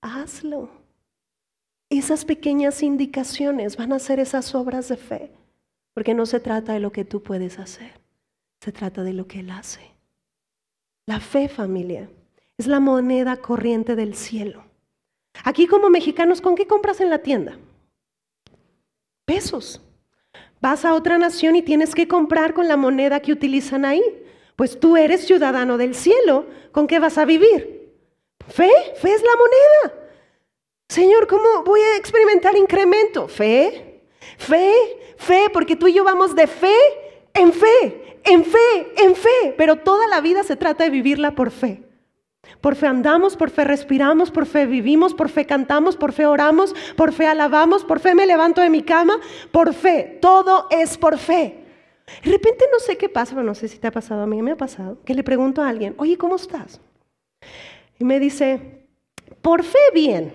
hazlo. 0.00 0.70
Esas 1.90 2.24
pequeñas 2.24 2.82
indicaciones 2.82 3.76
van 3.76 3.92
a 3.92 3.98
ser 3.98 4.20
esas 4.20 4.54
obras 4.54 4.88
de 4.88 4.96
fe. 4.96 5.32
Porque 5.94 6.14
no 6.14 6.26
se 6.26 6.40
trata 6.40 6.72
de 6.72 6.80
lo 6.80 6.92
que 6.92 7.04
tú 7.04 7.22
puedes 7.22 7.58
hacer, 7.58 7.92
se 8.60 8.72
trata 8.72 9.02
de 9.02 9.12
lo 9.12 9.26
que 9.26 9.40
Él 9.40 9.50
hace. 9.50 9.92
La 11.06 11.20
fe, 11.20 11.48
familia, 11.48 12.08
es 12.56 12.66
la 12.66 12.80
moneda 12.80 13.36
corriente 13.36 13.96
del 13.96 14.14
cielo. 14.14 14.64
Aquí 15.44 15.66
como 15.66 15.90
mexicanos, 15.90 16.40
¿con 16.40 16.54
qué 16.54 16.66
compras 16.66 17.00
en 17.00 17.10
la 17.10 17.18
tienda? 17.18 17.58
Pesos. 19.24 19.80
Vas 20.60 20.84
a 20.84 20.94
otra 20.94 21.18
nación 21.18 21.56
y 21.56 21.62
tienes 21.62 21.94
que 21.94 22.06
comprar 22.06 22.54
con 22.54 22.68
la 22.68 22.76
moneda 22.76 23.20
que 23.20 23.32
utilizan 23.32 23.84
ahí. 23.84 24.02
Pues 24.54 24.78
tú 24.78 24.96
eres 24.96 25.26
ciudadano 25.26 25.76
del 25.76 25.94
cielo. 25.94 26.46
¿Con 26.70 26.86
qué 26.86 27.00
vas 27.00 27.18
a 27.18 27.24
vivir? 27.24 27.92
Fe, 28.48 28.70
fe 28.96 29.12
es 29.12 29.22
la 29.22 29.36
moneda. 29.36 30.08
Señor, 30.88 31.26
¿cómo 31.26 31.64
voy 31.64 31.80
a 31.80 31.96
experimentar 31.96 32.56
incremento? 32.56 33.26
Fe, 33.26 34.02
fe, 34.38 34.72
fe, 35.22 35.48
porque 35.52 35.76
tú 35.76 35.88
y 35.88 35.94
yo 35.94 36.04
vamos 36.04 36.34
de 36.34 36.46
fe 36.46 36.76
en 37.34 37.52
fe, 37.52 38.18
en 38.24 38.44
fe, 38.44 38.92
en 38.96 39.14
fe. 39.14 39.54
Pero 39.56 39.76
toda 39.76 40.06
la 40.08 40.20
vida 40.20 40.42
se 40.42 40.56
trata 40.56 40.84
de 40.84 40.90
vivirla 40.90 41.34
por 41.34 41.50
fe. 41.50 41.82
Por 42.60 42.76
fe 42.76 42.86
andamos, 42.86 43.36
por 43.36 43.50
fe 43.50 43.64
respiramos, 43.64 44.30
por 44.30 44.46
fe 44.46 44.66
vivimos, 44.66 45.14
por 45.14 45.28
fe 45.28 45.46
cantamos, 45.46 45.96
por 45.96 46.12
fe 46.12 46.26
oramos, 46.26 46.74
por 46.96 47.12
fe 47.12 47.26
alabamos, 47.26 47.84
por 47.84 48.00
fe 48.00 48.14
me 48.14 48.26
levanto 48.26 48.60
de 48.60 48.70
mi 48.70 48.82
cama, 48.82 49.18
por 49.50 49.74
fe. 49.74 50.18
Todo 50.20 50.66
es 50.70 50.98
por 50.98 51.18
fe. 51.18 51.64
De 52.24 52.30
repente 52.30 52.64
no 52.72 52.78
sé 52.80 52.96
qué 52.96 53.08
pasa, 53.08 53.34
pero 53.34 53.46
no 53.46 53.54
sé 53.54 53.68
si 53.68 53.78
te 53.78 53.86
ha 53.86 53.92
pasado, 53.92 54.22
a 54.22 54.26
mí 54.26 54.42
me 54.42 54.52
ha 54.52 54.56
pasado, 54.56 54.98
que 55.04 55.14
le 55.14 55.22
pregunto 55.22 55.62
a 55.62 55.68
alguien, 55.68 55.94
oye, 55.98 56.18
¿cómo 56.18 56.36
estás? 56.36 56.80
Y 57.98 58.04
me 58.04 58.18
dice, 58.18 58.86
por 59.40 59.62
fe 59.62 59.78
bien, 59.94 60.32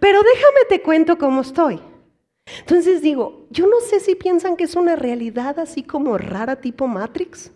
pero 0.00 0.20
déjame 0.22 0.60
te 0.68 0.82
cuento 0.82 1.16
cómo 1.16 1.40
estoy. 1.40 1.80
Entonces 2.60 3.02
digo, 3.02 3.46
yo 3.50 3.66
no 3.66 3.80
sé 3.80 4.00
si 4.00 4.14
piensan 4.14 4.56
que 4.56 4.64
es 4.64 4.76
una 4.76 4.96
realidad 4.96 5.58
así 5.58 5.82
como 5.82 6.18
rara 6.18 6.60
tipo 6.60 6.86
Matrix, 6.86 7.52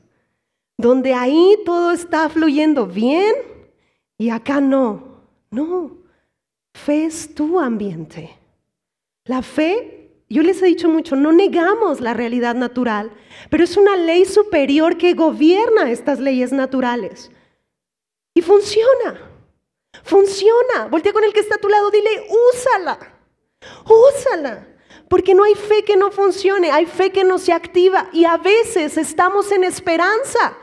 donde 0.78 1.14
ahí 1.14 1.58
todo 1.64 1.92
está 1.92 2.28
fluyendo 2.28 2.86
bien 2.86 3.34
y 4.18 4.30
acá 4.30 4.60
no, 4.60 5.22
no. 5.50 5.98
Fe 6.74 7.06
es 7.06 7.34
tu 7.34 7.58
ambiente. 7.58 8.36
La 9.24 9.42
fe, 9.42 10.10
yo 10.28 10.42
les 10.42 10.62
he 10.62 10.66
dicho 10.66 10.88
mucho, 10.88 11.16
no 11.16 11.32
negamos 11.32 12.00
la 12.00 12.14
realidad 12.14 12.54
natural, 12.54 13.10
pero 13.50 13.64
es 13.64 13.76
una 13.76 13.96
ley 13.96 14.24
superior 14.24 14.98
que 14.98 15.14
gobierna 15.14 15.90
estas 15.90 16.20
leyes 16.20 16.52
naturales. 16.52 17.30
Y 18.34 18.42
funciona, 18.42 19.30
funciona. 20.04 20.86
Voltea 20.90 21.12
con 21.12 21.24
el 21.24 21.32
que 21.32 21.40
está 21.40 21.56
a 21.56 21.60
tu 21.60 21.68
lado, 21.68 21.90
dile, 21.90 22.26
úsala, 22.52 22.98
úsala. 23.84 24.75
Porque 25.08 25.34
no 25.34 25.44
hay 25.44 25.54
fe 25.54 25.84
que 25.84 25.96
no 25.96 26.10
funcione, 26.10 26.70
hay 26.70 26.86
fe 26.86 27.12
que 27.12 27.24
no 27.24 27.38
se 27.38 27.52
activa 27.52 28.08
y 28.12 28.24
a 28.24 28.36
veces 28.36 28.96
estamos 28.96 29.52
en 29.52 29.64
esperanza, 29.64 30.56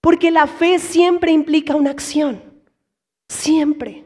porque 0.00 0.30
la 0.30 0.46
fe 0.46 0.78
siempre 0.78 1.32
implica 1.32 1.74
una 1.74 1.90
acción. 1.90 2.42
Siempre. 3.28 4.04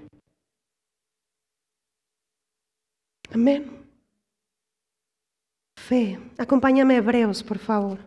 Amén. 3.32 3.86
Fe. 5.76 6.18
Acompáñame 6.38 6.96
Hebreos, 6.96 7.42
por 7.42 7.58
favor. 7.58 7.98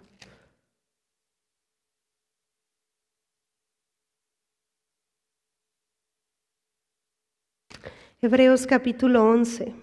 Hebreos 8.21 8.65
capítulo 8.65 9.23
11. 9.25 9.82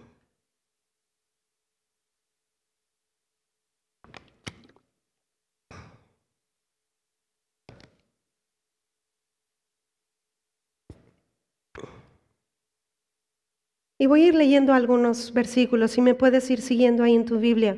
Y 14.00 14.06
voy 14.06 14.22
a 14.22 14.28
ir 14.28 14.34
leyendo 14.34 14.72
algunos 14.72 15.30
versículos, 15.34 15.90
si 15.90 16.00
me 16.00 16.14
puedes 16.14 16.50
ir 16.50 16.62
siguiendo 16.62 17.04
ahí 17.04 17.14
en 17.14 17.26
tu 17.26 17.38
Biblia. 17.38 17.76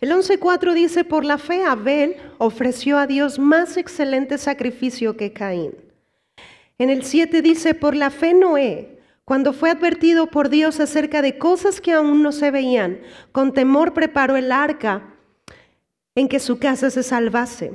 El 0.00 0.12
11.4 0.12 0.74
dice, 0.74 1.02
por 1.02 1.24
la 1.24 1.38
fe 1.38 1.64
Abel 1.64 2.14
ofreció 2.38 2.98
a 2.98 3.08
Dios 3.08 3.40
más 3.40 3.76
excelente 3.76 4.38
sacrificio 4.38 5.16
que 5.16 5.32
Caín. 5.32 5.74
En 6.78 6.88
el 6.88 7.02
7 7.02 7.42
dice, 7.42 7.74
por 7.74 7.96
la 7.96 8.10
fe 8.10 8.32
Noé, 8.32 9.00
cuando 9.24 9.52
fue 9.52 9.70
advertido 9.70 10.28
por 10.28 10.50
Dios 10.50 10.78
acerca 10.78 11.20
de 11.20 11.36
cosas 11.36 11.80
que 11.80 11.94
aún 11.94 12.22
no 12.22 12.30
se 12.30 12.52
veían, 12.52 13.00
con 13.32 13.52
temor 13.52 13.94
preparó 13.94 14.36
el 14.36 14.52
arca 14.52 15.16
en 16.14 16.28
que 16.28 16.38
su 16.38 16.60
casa 16.60 16.90
se 16.90 17.02
salvase. 17.02 17.72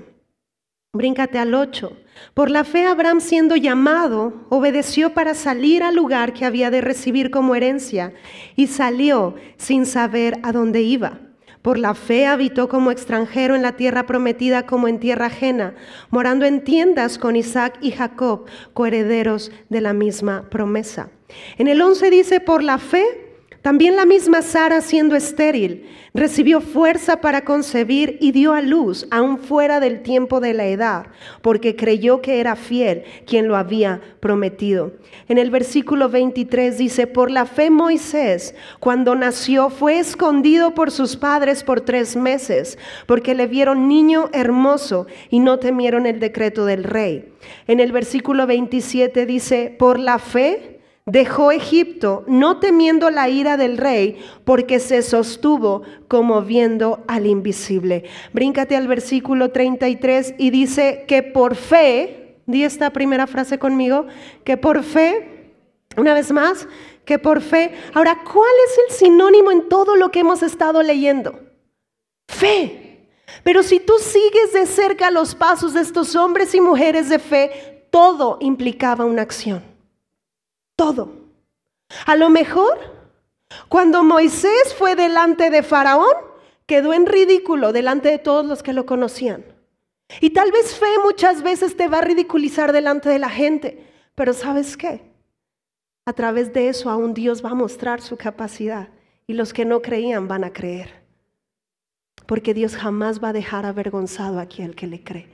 Bríncate 0.97 1.37
al 1.37 1.53
8. 1.53 1.95
Por 2.33 2.49
la 2.49 2.63
fe 2.63 2.85
Abraham 2.85 3.21
siendo 3.21 3.55
llamado, 3.55 4.33
obedeció 4.49 5.13
para 5.13 5.35
salir 5.35 5.83
al 5.83 5.95
lugar 5.95 6.33
que 6.33 6.43
había 6.43 6.71
de 6.71 6.81
recibir 6.81 7.29
como 7.29 7.55
herencia 7.55 8.13
y 8.55 8.67
salió 8.67 9.35
sin 9.57 9.85
saber 9.85 10.39
a 10.41 10.51
dónde 10.51 10.81
iba. 10.81 11.19
Por 11.61 11.77
la 11.77 11.93
fe 11.93 12.25
habitó 12.25 12.69
como 12.69 12.91
extranjero 12.91 13.55
en 13.55 13.61
la 13.61 13.73
tierra 13.73 14.05
prometida 14.05 14.65
como 14.65 14.87
en 14.87 14.99
tierra 14.99 15.27
ajena, 15.27 15.75
morando 16.09 16.45
en 16.45 16.63
tiendas 16.63 17.17
con 17.17 17.35
Isaac 17.35 17.77
y 17.81 17.91
Jacob, 17.91 18.45
coherederos 18.73 19.51
de 19.69 19.81
la 19.81 19.93
misma 19.93 20.49
promesa. 20.49 21.09
En 21.57 21.67
el 21.67 21.81
11 21.81 22.09
dice, 22.09 22.39
por 22.39 22.63
la 22.63 22.77
fe 22.77 23.26
también 23.61 23.95
la 23.95 24.05
misma 24.05 24.41
Sara, 24.41 24.81
siendo 24.81 25.15
estéril, 25.15 25.85
recibió 26.13 26.61
fuerza 26.61 27.21
para 27.21 27.43
concebir 27.43 28.17
y 28.21 28.31
dio 28.31 28.53
a 28.53 28.61
luz, 28.61 29.07
aún 29.11 29.37
fuera 29.37 29.79
del 29.79 30.01
tiempo 30.01 30.39
de 30.39 30.53
la 30.53 30.65
edad, 30.65 31.07
porque 31.41 31.75
creyó 31.75 32.21
que 32.21 32.39
era 32.39 32.55
fiel 32.55 33.03
quien 33.25 33.47
lo 33.47 33.55
había 33.55 34.01
prometido. 34.19 34.93
En 35.27 35.37
el 35.37 35.51
versículo 35.51 36.09
23 36.09 36.77
dice, 36.77 37.07
por 37.07 37.29
la 37.29 37.45
fe 37.45 37.69
Moisés, 37.69 38.55
cuando 38.79 39.15
nació, 39.15 39.69
fue 39.69 39.99
escondido 39.99 40.73
por 40.73 40.91
sus 40.91 41.17
padres 41.17 41.63
por 41.63 41.81
tres 41.81 42.15
meses, 42.15 42.77
porque 43.05 43.35
le 43.35 43.47
vieron 43.47 43.87
niño 43.87 44.29
hermoso 44.33 45.07
y 45.29 45.39
no 45.39 45.59
temieron 45.59 46.05
el 46.05 46.19
decreto 46.19 46.65
del 46.65 46.83
rey. 46.83 47.33
En 47.67 47.79
el 47.79 47.91
versículo 47.91 48.47
27 48.47 49.25
dice, 49.25 49.75
por 49.77 49.99
la 49.99 50.19
fe, 50.19 50.76
dejó 51.07 51.51
Egipto, 51.51 52.23
no 52.27 52.59
temiendo 52.59 53.09
la 53.09 53.29
ira 53.29 53.57
del 53.57 53.77
rey, 53.77 54.19
porque 54.43 54.79
se 54.79 55.01
sostuvo 55.01 55.81
como 56.07 56.43
viendo 56.43 57.03
al 57.07 57.25
invisible. 57.25 58.03
Bríncate 58.33 58.75
al 58.75 58.87
versículo 58.87 59.49
33 59.49 60.35
y 60.37 60.51
dice 60.51 61.05
que 61.07 61.23
por 61.23 61.55
fe, 61.55 62.35
di 62.45 62.63
esta 62.63 62.91
primera 62.91 63.25
frase 63.25 63.57
conmigo, 63.57 64.05
que 64.43 64.57
por 64.57 64.83
fe, 64.83 65.53
una 65.95 66.13
vez 66.13 66.31
más, 66.31 66.67
que 67.05 67.17
por 67.17 67.41
fe. 67.41 67.71
Ahora, 67.93 68.19
¿cuál 68.23 68.51
es 68.67 68.77
el 68.89 69.07
sinónimo 69.07 69.49
en 69.51 69.69
todo 69.69 69.95
lo 69.95 70.11
que 70.11 70.19
hemos 70.19 70.43
estado 70.43 70.83
leyendo? 70.83 71.39
Fe. 72.27 73.07
Pero 73.43 73.63
si 73.63 73.79
tú 73.79 73.93
sigues 73.97 74.51
de 74.53 74.65
cerca 74.65 75.09
los 75.09 75.35
pasos 75.35 75.73
de 75.73 75.81
estos 75.81 76.17
hombres 76.17 76.53
y 76.53 76.59
mujeres 76.59 77.07
de 77.07 77.19
fe, 77.19 77.87
todo 77.91 78.37
implicaba 78.41 79.05
una 79.05 79.21
acción 79.21 79.76
todo. 80.77 81.11
A 82.05 82.15
lo 82.15 82.29
mejor, 82.29 82.79
cuando 83.67 84.03
Moisés 84.03 84.73
fue 84.77 84.95
delante 84.95 85.49
de 85.49 85.63
Faraón, 85.63 86.15
quedó 86.65 86.93
en 86.93 87.05
ridículo 87.05 87.73
delante 87.73 88.09
de 88.09 88.19
todos 88.19 88.45
los 88.45 88.63
que 88.63 88.71
lo 88.71 88.85
conocían. 88.85 89.43
Y 90.21 90.29
tal 90.29 90.51
vez 90.51 90.75
fe 90.75 90.85
muchas 91.03 91.43
veces 91.43 91.75
te 91.75 91.89
va 91.89 91.97
a 91.97 92.01
ridiculizar 92.01 92.71
delante 92.71 93.09
de 93.09 93.19
la 93.19 93.29
gente, 93.29 93.85
pero 94.15 94.33
¿sabes 94.33 94.77
qué? 94.77 95.01
A 96.05 96.13
través 96.13 96.53
de 96.53 96.69
eso 96.69 96.89
aún 96.89 97.13
Dios 97.13 97.43
va 97.43 97.49
a 97.49 97.55
mostrar 97.55 98.01
su 98.01 98.15
capacidad 98.15 98.87
y 99.25 99.33
los 99.33 99.51
que 99.51 99.65
no 99.65 99.81
creían 99.81 100.29
van 100.29 100.45
a 100.45 100.53
creer. 100.53 101.03
Porque 102.25 102.53
Dios 102.53 102.75
jamás 102.75 103.21
va 103.21 103.29
a 103.29 103.33
dejar 103.33 103.65
avergonzado 103.65 104.39
a 104.39 104.43
aquel 104.43 104.75
que 104.75 104.87
le 104.87 105.03
cree. 105.03 105.27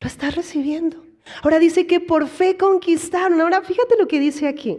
Lo 0.00 0.08
está 0.08 0.30
recibiendo. 0.30 1.02
Ahora 1.42 1.58
dice 1.58 1.86
que 1.86 2.00
por 2.00 2.28
fe 2.28 2.56
conquistaron. 2.56 3.40
Ahora 3.40 3.62
fíjate 3.62 3.96
lo 3.98 4.06
que 4.06 4.20
dice 4.20 4.46
aquí. 4.46 4.78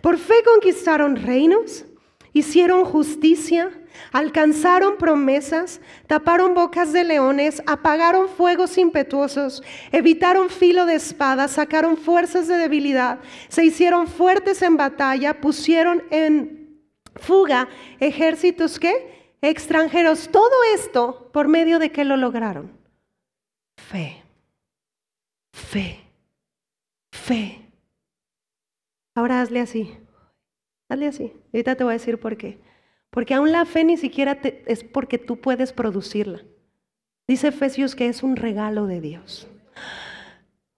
Por 0.00 0.18
fe 0.18 0.34
conquistaron 0.44 1.16
reinos, 1.16 1.84
hicieron 2.32 2.84
justicia, 2.84 3.70
alcanzaron 4.12 4.96
promesas, 4.96 5.80
taparon 6.06 6.54
bocas 6.54 6.92
de 6.92 7.04
leones, 7.04 7.62
apagaron 7.66 8.28
fuegos 8.28 8.78
impetuosos, 8.78 9.62
evitaron 9.92 10.50
filo 10.50 10.86
de 10.86 10.94
espada, 10.94 11.48
sacaron 11.48 11.96
fuerzas 11.96 12.48
de 12.48 12.56
debilidad, 12.56 13.20
se 13.48 13.64
hicieron 13.64 14.06
fuertes 14.06 14.62
en 14.62 14.76
batalla, 14.76 15.40
pusieron 15.40 16.02
en 16.10 16.80
fuga, 17.16 17.68
ejércitos 17.98 18.78
qué? 18.78 19.36
Extranjeros. 19.42 20.28
Todo 20.30 20.54
esto, 20.74 21.30
¿por 21.32 21.48
medio 21.48 21.78
de 21.78 21.90
qué 21.90 22.04
lo 22.04 22.16
lograron? 22.16 22.72
Fe. 23.76 24.22
Fe. 25.52 26.00
Fe. 27.12 27.70
Ahora 29.14 29.40
hazle 29.40 29.60
así. 29.60 29.96
Hazle 30.88 31.06
así. 31.06 31.32
Ahorita 31.52 31.76
te 31.76 31.84
voy 31.84 31.92
a 31.92 31.98
decir 31.98 32.18
por 32.18 32.36
qué. 32.36 32.60
Porque 33.10 33.34
aún 33.34 33.52
la 33.52 33.64
fe 33.64 33.84
ni 33.84 33.96
siquiera 33.96 34.38
es 34.66 34.84
porque 34.84 35.18
tú 35.18 35.40
puedes 35.40 35.72
producirla. 35.72 36.42
Dice 37.26 37.48
Efesios 37.48 37.94
que 37.94 38.08
es 38.08 38.22
un 38.22 38.36
regalo 38.36 38.86
de 38.86 39.00
Dios. 39.00 39.48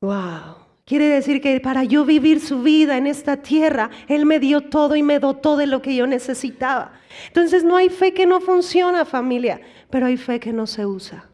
Wow. 0.01 0.57
Quiere 0.85 1.07
decir 1.07 1.41
que 1.41 1.61
para 1.61 1.85
yo 1.85 2.05
vivir 2.05 2.41
su 2.41 2.63
vida 2.63 2.97
en 2.97 3.07
esta 3.07 3.39
tierra, 3.39 3.91
Él 4.09 4.27
me 4.27 4.41
dio 4.41 4.63
todo 4.63 4.97
y 4.97 5.03
me 5.03 5.21
dotó 5.21 5.57
de 5.57 5.67
lo 5.67 5.81
que 5.81 5.95
yo 5.95 6.07
necesitaba. 6.07 6.93
Entonces 7.29 7.65
no 7.65 7.77
hay 7.77 7.89
fe 7.89 8.13
que 8.13 8.27
no 8.27 8.41
funciona, 8.41 9.05
familia, 9.05 9.61
pero 9.91 10.07
hay 10.07 10.17
fe 10.17 10.41
que 10.41 10.53
no 10.53 10.67
se 10.67 10.85
usa. 10.85 11.31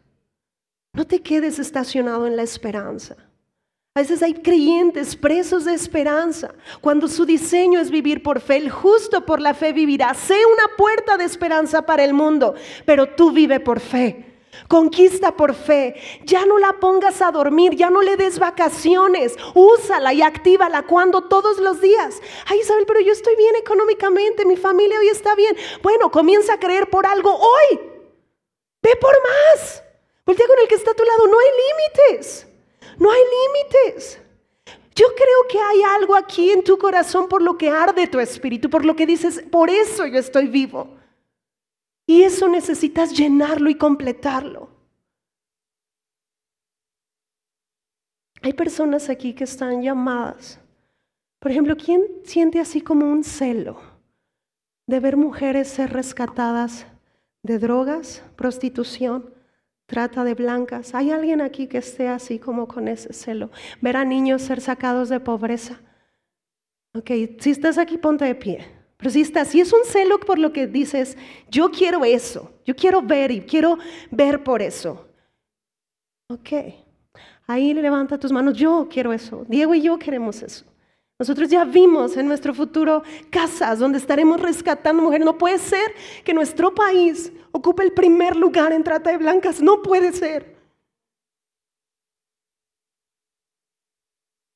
No 0.93 1.05
te 1.05 1.21
quedes 1.21 1.59
estacionado 1.59 2.27
en 2.27 2.35
la 2.35 2.43
esperanza. 2.43 3.28
A 3.95 4.01
veces 4.01 4.21
hay 4.21 4.35
creyentes 4.35 5.15
presos 5.15 5.65
de 5.65 5.73
esperanza, 5.73 6.53
cuando 6.79 7.07
su 7.07 7.25
diseño 7.25 7.79
es 7.79 7.89
vivir 7.89 8.21
por 8.21 8.39
fe. 8.39 8.57
El 8.57 8.69
justo 8.69 9.25
por 9.25 9.41
la 9.41 9.53
fe 9.53 9.73
vivirá. 9.73 10.13
Sé 10.13 10.37
una 10.45 10.75
puerta 10.77 11.17
de 11.17 11.25
esperanza 11.25 11.85
para 11.85 12.05
el 12.05 12.13
mundo, 12.13 12.53
pero 12.85 13.09
tú 13.15 13.31
vive 13.31 13.59
por 13.59 13.79
fe. 13.79 14.25
Conquista 14.67 15.35
por 15.35 15.53
fe. 15.53 15.95
Ya 16.23 16.45
no 16.45 16.59
la 16.59 16.73
pongas 16.73 17.21
a 17.21 17.31
dormir, 17.31 17.75
ya 17.75 17.89
no 17.89 18.01
le 18.01 18.15
des 18.15 18.39
vacaciones. 18.39 19.35
Úsala 19.55 20.13
y 20.13 20.21
actívala 20.21 20.83
cuando 20.83 21.23
todos 21.23 21.57
los 21.57 21.81
días. 21.81 22.21
Ay, 22.45 22.59
Isabel, 22.59 22.85
pero 22.85 22.99
yo 22.99 23.11
estoy 23.11 23.35
bien 23.35 23.55
económicamente, 23.55 24.45
mi 24.45 24.57
familia 24.57 24.99
hoy 24.99 25.07
está 25.07 25.35
bien. 25.35 25.55
Bueno, 25.81 26.11
comienza 26.11 26.53
a 26.53 26.59
creer 26.59 26.89
por 26.89 27.05
algo 27.05 27.35
hoy. 27.35 27.79
Ve 28.81 28.95
por 28.95 29.15
más. 29.23 29.83
Voltea 30.25 30.47
con 30.47 30.59
el 30.59 30.67
que 30.67 30.75
está 30.75 30.91
a 30.91 30.95
tu 30.95 31.03
lado. 31.03 31.27
No 31.27 31.37
hay 31.39 31.47
límites. 32.15 32.48
No 32.99 33.09
hay 33.09 33.21
límites. 33.21 34.19
Yo 34.93 35.07
creo 35.15 35.47
que 35.49 35.57
hay 35.57 35.81
algo 35.83 36.15
aquí 36.15 36.51
en 36.51 36.63
tu 36.63 36.77
corazón 36.77 37.29
por 37.29 37.41
lo 37.41 37.57
que 37.57 37.69
arde 37.69 38.07
tu 38.07 38.19
espíritu, 38.19 38.69
por 38.69 38.83
lo 38.83 38.95
que 38.95 39.05
dices, 39.05 39.41
por 39.49 39.69
eso 39.69 40.05
yo 40.05 40.19
estoy 40.19 40.47
vivo. 40.47 40.97
Y 42.05 42.23
eso 42.23 42.49
necesitas 42.49 43.13
llenarlo 43.13 43.69
y 43.69 43.75
completarlo. 43.75 44.69
Hay 48.41 48.53
personas 48.53 49.09
aquí 49.09 49.33
que 49.33 49.45
están 49.45 49.81
llamadas. 49.81 50.59
Por 51.39 51.51
ejemplo, 51.51 51.77
¿quién 51.77 52.03
siente 52.25 52.59
así 52.59 52.81
como 52.81 53.09
un 53.09 53.23
celo 53.23 53.79
de 54.87 54.99
ver 54.99 55.15
mujeres 55.15 55.69
ser 55.69 55.93
rescatadas 55.93 56.85
de 57.43 57.59
drogas, 57.59 58.23
prostitución, 58.35 59.33
trata 59.89 60.23
de 60.23 60.35
blancas? 60.35 60.95
¿Hay 60.95 61.11
alguien 61.11 61.41
aquí 61.41 61.67
que 61.67 61.79
esté 61.79 62.07
así 62.07 62.39
como 62.39 62.67
con 62.67 62.87
ese 62.87 63.11
celo? 63.11 63.51
Ver 63.81 63.97
a 63.97 64.05
niños 64.05 64.43
ser 64.43 64.61
sacados 64.61 65.09
de 65.09 65.19
pobreza. 65.19 65.81
Ok, 66.93 67.11
si 67.39 67.49
estás 67.49 67.77
aquí, 67.77 67.97
ponte 67.97 68.23
de 68.23 68.35
pie. 68.35 68.65
Pero 68.97 69.09
si, 69.11 69.21
está, 69.21 69.45
si 69.45 69.59
es 69.61 69.73
un 69.73 69.83
celo 69.85 70.19
por 70.19 70.37
lo 70.37 70.53
que 70.53 70.67
dices, 70.67 71.17
yo 71.49 71.71
quiero 71.71 72.05
eso, 72.05 72.51
yo 72.65 72.75
quiero 72.75 73.01
ver 73.01 73.31
y 73.31 73.41
quiero 73.41 73.77
ver 74.11 74.43
por 74.43 74.61
eso. 74.61 75.07
Ok, 76.29 76.49
ahí 77.47 77.73
levanta 77.73 78.19
tus 78.19 78.31
manos, 78.31 78.55
yo 78.55 78.87
quiero 78.91 79.13
eso, 79.13 79.45
Diego 79.47 79.73
y 79.73 79.81
yo 79.81 79.97
queremos 79.97 80.43
eso. 80.43 80.68
Nosotros 81.19 81.49
ya 81.49 81.65
vimos 81.65 82.15
en 82.15 82.29
nuestro 82.29 82.53
futuro 82.53 83.03
casas 83.29 83.79
donde 83.79 83.97
estaremos 83.97 84.39
rescatando 84.39 85.03
mujeres. 85.03 85.25
No 85.25 85.37
puede 85.37 85.59
ser 85.59 85.93
que 86.23 86.33
nuestro 86.33 86.73
país 86.73 87.33
ocupe 87.51 87.83
el 87.83 87.91
primer 87.91 88.37
lugar 88.37 88.71
en 88.71 88.85
trata 88.85 89.09
de 89.09 89.17
blancas. 89.17 89.61
No 89.61 89.81
puede 89.81 90.13
ser. 90.13 90.55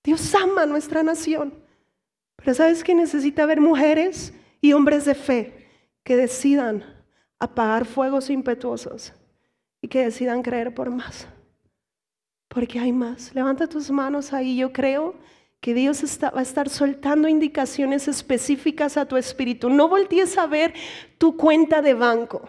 Dios 0.05 0.33
ama 0.35 0.63
a 0.63 0.65
nuestra 0.65 1.03
nación. 1.03 1.53
Pero 2.37 2.53
¿sabes 2.53 2.81
que 2.81 2.95
necesita 2.95 3.43
haber 3.43 3.59
mujeres 3.59 4.33
y 4.61 4.71
hombres 4.71 5.03
de 5.03 5.15
fe 5.15 5.67
que 6.05 6.15
decidan 6.15 6.83
apagar 7.39 7.85
fuegos 7.85 8.29
impetuosos 8.29 9.13
y 9.81 9.89
que 9.89 10.05
decidan 10.05 10.41
creer 10.41 10.73
por 10.73 10.89
más? 10.89 11.27
Porque 12.47 12.79
hay 12.79 12.93
más. 12.93 13.35
Levanta 13.35 13.67
tus 13.67 13.91
manos 13.91 14.31
ahí. 14.31 14.55
Yo 14.55 14.71
creo 14.71 15.15
que 15.63 15.73
Dios 15.73 16.03
va 16.21 16.39
a 16.39 16.41
estar 16.41 16.67
soltando 16.67 17.29
indicaciones 17.29 18.09
específicas 18.09 18.97
a 18.97 19.05
tu 19.05 19.15
espíritu. 19.15 19.69
No 19.69 19.87
voltees 19.87 20.37
a 20.37 20.45
ver 20.45 20.73
tu 21.17 21.37
cuenta 21.37 21.81
de 21.81 21.93
banco. 21.93 22.41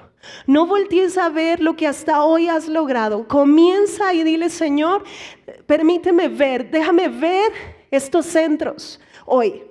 No 0.49 0.67
voltees 0.67 1.17
a 1.17 1.29
ver 1.29 1.61
lo 1.61 1.77
que 1.77 1.87
hasta 1.87 2.25
hoy 2.25 2.49
has 2.49 2.67
logrado. 2.67 3.29
Comienza 3.29 4.13
y 4.15 4.25
dile, 4.25 4.51
Señor, 4.51 5.05
permíteme 5.65 6.27
ver, 6.27 6.73
déjame 6.73 7.07
ver 7.07 7.53
estos 7.89 8.27
centros 8.27 8.99
hoy. 9.27 9.63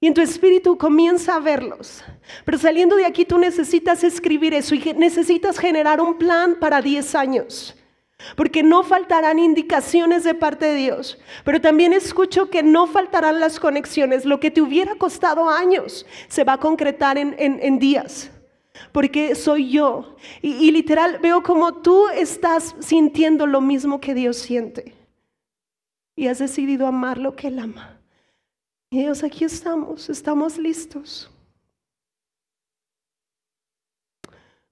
Y 0.00 0.06
en 0.06 0.14
tu 0.14 0.22
espíritu 0.22 0.78
comienza 0.78 1.36
a 1.36 1.40
verlos. 1.40 2.02
Pero 2.46 2.56
saliendo 2.56 2.96
de 2.96 3.04
aquí 3.04 3.26
tú 3.26 3.36
necesitas 3.36 4.04
escribir 4.04 4.54
eso 4.54 4.74
y 4.74 4.94
necesitas 4.96 5.58
generar 5.58 6.00
un 6.00 6.16
plan 6.16 6.56
para 6.58 6.80
10 6.80 7.14
años. 7.14 7.76
Porque 8.34 8.62
no 8.62 8.82
faltarán 8.82 9.38
indicaciones 9.38 10.24
de 10.24 10.34
parte 10.34 10.66
de 10.66 10.74
Dios. 10.74 11.18
Pero 11.44 11.60
también 11.60 11.92
escucho 11.92 12.48
que 12.48 12.62
no 12.62 12.86
faltarán 12.86 13.40
las 13.40 13.60
conexiones. 13.60 14.24
Lo 14.24 14.40
que 14.40 14.50
te 14.50 14.62
hubiera 14.62 14.94
costado 14.94 15.50
años 15.50 16.06
se 16.28 16.44
va 16.44 16.54
a 16.54 16.60
concretar 16.60 17.18
en, 17.18 17.78
días. 17.78 18.30
Porque 18.92 19.34
soy 19.34 19.70
yo. 19.70 20.16
Y, 20.40 20.70
literal 20.70 21.18
veo 21.18 21.42
como 21.42 21.74
tú 21.82 22.08
estás 22.08 22.74
sintiendo 22.80 23.46
lo 23.46 23.60
mismo 23.60 24.00
que 24.00 24.14
Dios 24.14 24.38
siente. 24.38 24.94
Y 26.14 26.28
has 26.28 26.38
decidido 26.38 26.86
amar 26.86 27.18
lo 27.18 27.36
que 27.36 27.48
Él 27.48 27.58
ama. 27.58 28.00
Y 28.90 29.00
Dios, 29.00 29.22
aquí 29.22 29.44
estamos, 29.44 30.08
estamos 30.08 30.56
listos. 30.56 31.30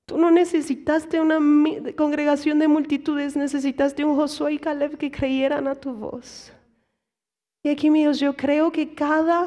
Tú 0.07 0.19
no 0.19 0.31
necesitaste 0.31 1.21
una 1.21 1.39
congregación 1.97 2.59
de 2.59 2.69
multitudes, 2.69 3.37
necesitaste 3.37 4.05
un 4.05 4.17
Josué 4.17 4.55
y 4.55 4.59
Caleb 4.59 4.99
que 4.99 5.11
creyeran 5.11 5.67
a 5.67 5.75
tu 5.75 5.95
voz. 5.95 6.53
Y 7.63 7.71
aquí, 7.71 7.89
mi 7.89 8.05
yo 8.13 8.37
creo 8.37 8.71
que 8.71 8.95
cada 8.95 9.47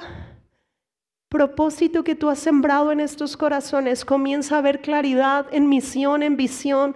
propósito 1.29 2.03
que 2.03 2.15
tú 2.15 2.29
has 2.29 2.39
sembrado 2.39 2.91
en 2.91 2.99
estos 2.99 3.37
corazones 3.37 4.03
comienza 4.03 4.55
a 4.55 4.59
haber 4.59 4.81
claridad 4.81 5.45
en 5.51 5.69
misión, 5.69 6.23
en 6.23 6.37
visión, 6.37 6.95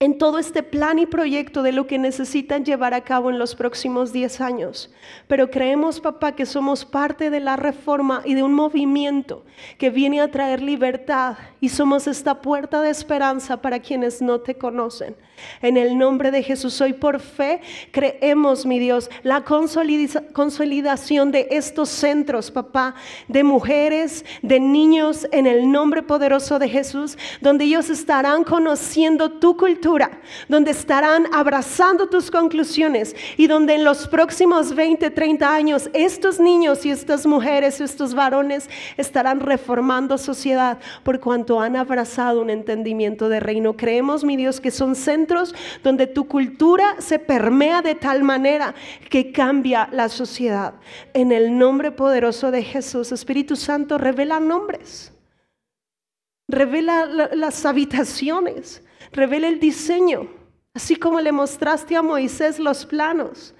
en 0.00 0.18
todo 0.18 0.38
este 0.38 0.62
plan 0.62 0.98
y 0.98 1.06
proyecto 1.06 1.62
de 1.62 1.72
lo 1.72 1.86
que 1.86 1.98
necesitan 1.98 2.64
llevar 2.64 2.94
a 2.94 3.04
cabo 3.04 3.30
en 3.30 3.38
los 3.38 3.54
próximos 3.54 4.12
10 4.12 4.40
años. 4.40 4.92
Pero 5.28 5.50
creemos, 5.50 6.00
papá, 6.00 6.32
que 6.32 6.46
somos 6.46 6.84
parte 6.84 7.30
de 7.30 7.40
la 7.40 7.56
reforma 7.56 8.20
y 8.24 8.34
de 8.34 8.42
un 8.42 8.52
movimiento 8.52 9.44
que 9.78 9.90
viene 9.90 10.20
a 10.20 10.30
traer 10.30 10.60
libertad 10.60 11.36
y 11.60 11.68
somos 11.68 12.08
esta 12.08 12.42
puerta 12.42 12.82
de 12.82 12.90
esperanza 12.90 13.62
para 13.62 13.80
quienes 13.80 14.20
no 14.20 14.40
te 14.40 14.56
conocen. 14.56 15.14
En 15.62 15.76
el 15.76 15.96
nombre 15.96 16.30
de 16.30 16.42
Jesús, 16.42 16.80
hoy 16.80 16.92
por 16.92 17.20
fe 17.20 17.60
creemos, 17.90 18.66
mi 18.66 18.78
Dios, 18.78 19.10
la 19.22 19.42
consolidación 19.42 21.30
de 21.32 21.48
estos 21.50 21.88
centros, 21.88 22.50
papá, 22.50 22.94
de 23.28 23.44
mujeres, 23.44 24.24
de 24.42 24.60
niños, 24.60 25.26
en 25.32 25.46
el 25.46 25.70
nombre 25.70 26.02
poderoso 26.02 26.58
de 26.58 26.68
Jesús, 26.68 27.16
donde 27.40 27.64
ellos 27.64 27.90
estarán 27.90 28.44
conociendo 28.44 29.30
tu 29.30 29.56
cultura, 29.56 30.20
donde 30.48 30.70
estarán 30.70 31.26
abrazando 31.32 32.08
tus 32.08 32.30
conclusiones 32.30 33.14
y 33.36 33.46
donde 33.46 33.74
en 33.74 33.84
los 33.84 34.08
próximos 34.08 34.74
20, 34.74 35.10
30 35.10 35.54
años 35.54 35.90
estos 35.92 36.40
niños 36.40 36.84
y 36.84 36.90
estas 36.90 37.26
mujeres, 37.26 37.80
estos 37.80 38.14
varones 38.14 38.68
estarán 38.96 39.40
reformando 39.40 40.18
sociedad 40.18 40.78
por 41.02 41.20
cuanto 41.20 41.60
han 41.60 41.76
abrazado 41.76 42.40
un 42.40 42.50
entendimiento 42.50 43.28
de 43.28 43.40
reino. 43.40 43.76
Creemos, 43.76 44.24
mi 44.24 44.36
Dios, 44.36 44.60
que 44.60 44.70
son 44.70 44.94
donde 45.82 46.06
tu 46.06 46.26
cultura 46.26 46.96
se 46.98 47.18
permea 47.18 47.82
de 47.82 47.94
tal 47.94 48.22
manera 48.22 48.74
que 49.10 49.32
cambia 49.32 49.88
la 49.92 50.08
sociedad. 50.08 50.74
En 51.12 51.32
el 51.32 51.56
nombre 51.56 51.90
poderoso 51.90 52.50
de 52.50 52.62
Jesús, 52.62 53.12
Espíritu 53.12 53.56
Santo, 53.56 53.98
revela 53.98 54.40
nombres, 54.40 55.12
revela 56.48 57.06
las 57.06 57.64
habitaciones, 57.64 58.82
revela 59.12 59.48
el 59.48 59.60
diseño, 59.60 60.28
así 60.74 60.96
como 60.96 61.20
le 61.20 61.32
mostraste 61.32 61.96
a 61.96 62.02
Moisés 62.02 62.58
los 62.58 62.84
planos. 62.86 63.54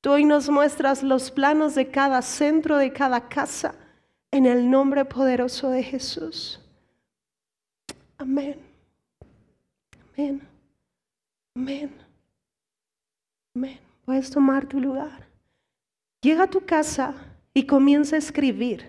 Tú 0.00 0.12
hoy 0.12 0.24
nos 0.24 0.48
muestras 0.48 1.02
los 1.02 1.30
planos 1.30 1.74
de 1.74 1.90
cada 1.90 2.22
centro, 2.22 2.78
de 2.78 2.92
cada 2.92 3.28
casa, 3.28 3.74
en 4.30 4.46
el 4.46 4.70
nombre 4.70 5.04
poderoso 5.04 5.70
de 5.70 5.82
Jesús. 5.82 6.60
Amén. 8.16 8.56
Amén. 10.16 10.49
Amén. 11.60 11.90
Amén. 13.54 13.78
Puedes 14.06 14.30
tomar 14.30 14.66
tu 14.66 14.80
lugar. 14.80 15.28
Llega 16.22 16.44
a 16.44 16.50
tu 16.50 16.64
casa 16.64 17.14
y 17.52 17.66
comienza 17.66 18.16
a 18.16 18.18
escribir 18.18 18.88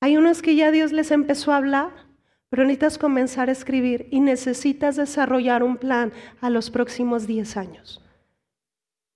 Hay 0.00 0.16
unos 0.16 0.42
que 0.42 0.56
ya 0.56 0.72
Dios 0.72 0.90
les 0.90 1.12
empezó 1.12 1.52
a 1.52 1.58
hablar, 1.58 1.92
pero 2.48 2.64
necesitas 2.64 2.98
comenzar 2.98 3.48
a 3.48 3.52
escribir 3.52 4.08
y 4.10 4.18
necesitas 4.18 4.96
desarrollar 4.96 5.62
un 5.62 5.76
plan 5.76 6.12
a 6.40 6.50
los 6.50 6.68
próximos 6.68 7.28
10 7.28 7.56
años. 7.56 8.04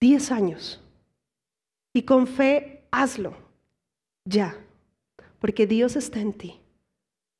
10 0.01 0.31
años. 0.31 0.81
Y 1.93 2.03
con 2.03 2.29
fe, 2.29 2.85
hazlo. 2.93 3.37
Ya. 4.25 4.57
Porque 5.41 5.67
Dios 5.67 5.97
está 5.97 6.21
en 6.21 6.33
ti. 6.33 6.61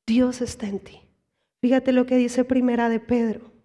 Dios 0.05 0.41
está 0.41 0.67
en 0.67 0.79
ti. 0.79 0.99
Fíjate 1.61 1.93
lo 1.93 2.05
que 2.05 2.17
dice 2.17 2.43
primera 2.43 2.89
de 2.89 2.99
Pedro. 2.99 3.56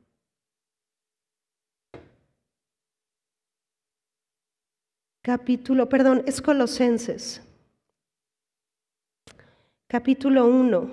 Capítulo, 5.24 5.88
perdón, 5.88 6.24
es 6.26 6.42
Colosenses. 6.42 7.40
Capítulo 9.86 10.46
1, 10.46 10.90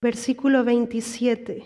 versículo 0.00 0.62
27. 0.62 1.64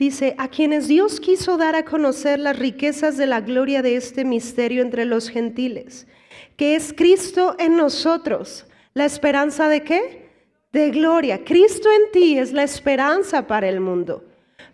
Dice, 0.00 0.34
a 0.36 0.48
quienes 0.48 0.88
Dios 0.88 1.20
quiso 1.20 1.58
dar 1.58 1.76
a 1.76 1.84
conocer 1.84 2.40
las 2.40 2.58
riquezas 2.58 3.16
de 3.16 3.28
la 3.28 3.40
gloria 3.40 3.82
de 3.82 3.94
este 3.94 4.24
misterio 4.24 4.82
entre 4.82 5.04
los 5.04 5.28
gentiles, 5.28 6.08
que 6.56 6.74
es 6.74 6.92
Cristo 6.92 7.54
en 7.60 7.76
nosotros. 7.76 8.66
¿La 8.94 9.04
esperanza 9.04 9.68
de 9.68 9.84
qué? 9.84 10.29
De 10.72 10.90
gloria. 10.90 11.44
Cristo 11.44 11.88
en 11.90 12.12
ti 12.12 12.38
es 12.38 12.52
la 12.52 12.62
esperanza 12.62 13.46
para 13.46 13.68
el 13.68 13.80
mundo. 13.80 14.24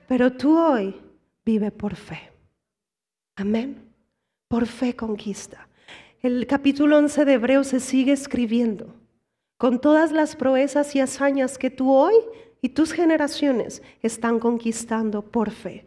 Pero 0.06 0.32
tú 0.32 0.58
hoy 0.58 0.94
vive 1.44 1.70
por 1.70 1.94
fe. 1.96 2.30
Amén. 3.36 3.82
Por 4.48 4.66
fe 4.66 4.94
conquista. 4.94 5.68
El 6.20 6.46
capítulo 6.46 6.98
11 6.98 7.24
de 7.24 7.32
Hebreos 7.34 7.68
se 7.68 7.80
sigue 7.80 8.12
escribiendo 8.12 8.94
con 9.56 9.80
todas 9.80 10.12
las 10.12 10.36
proezas 10.36 10.94
y 10.94 11.00
hazañas 11.00 11.56
que 11.56 11.70
tú 11.70 11.92
hoy 11.92 12.14
y 12.60 12.70
tus 12.70 12.92
generaciones 12.92 13.82
están 14.02 14.38
conquistando 14.38 15.22
por 15.22 15.50
fe. 15.50 15.86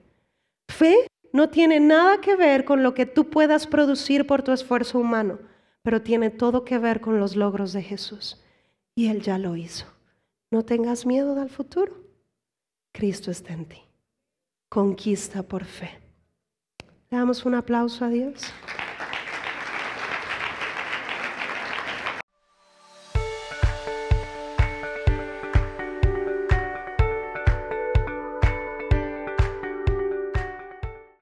Fe 0.70 1.08
no 1.34 1.50
tiene 1.50 1.80
nada 1.80 2.20
que 2.20 2.36
ver 2.36 2.66
con 2.66 2.82
lo 2.84 2.94
que 2.94 3.06
tú 3.06 3.30
puedas 3.30 3.68
producir 3.68 4.26
por 4.26 4.42
tu 4.42 4.52
esfuerzo 4.52 5.00
humano, 5.00 5.40
pero 5.84 6.02
tiene 6.02 6.30
todo 6.30 6.66
que 6.66 6.80
ver 6.80 7.00
con 7.02 7.20
los 7.20 7.36
logros 7.36 7.74
de 7.74 7.84
Jesús. 7.84 8.42
Y 8.96 9.08
Él 9.08 9.22
ya 9.22 9.38
lo 9.38 9.56
hizo. 9.56 9.86
No 10.52 10.64
tengas 10.64 11.06
miedo 11.06 11.36
del 11.36 11.50
futuro. 11.50 11.96
Cristo 12.92 13.30
está 13.30 13.54
en 13.54 13.66
ti. 13.66 13.82
Conquista 14.68 15.44
por 15.44 15.64
fe. 15.64 16.00
Le 17.10 17.18
damos 17.18 17.46
un 17.46 17.56
aplauso 17.56 18.06
a 18.06 18.10
Dios. 18.10 18.42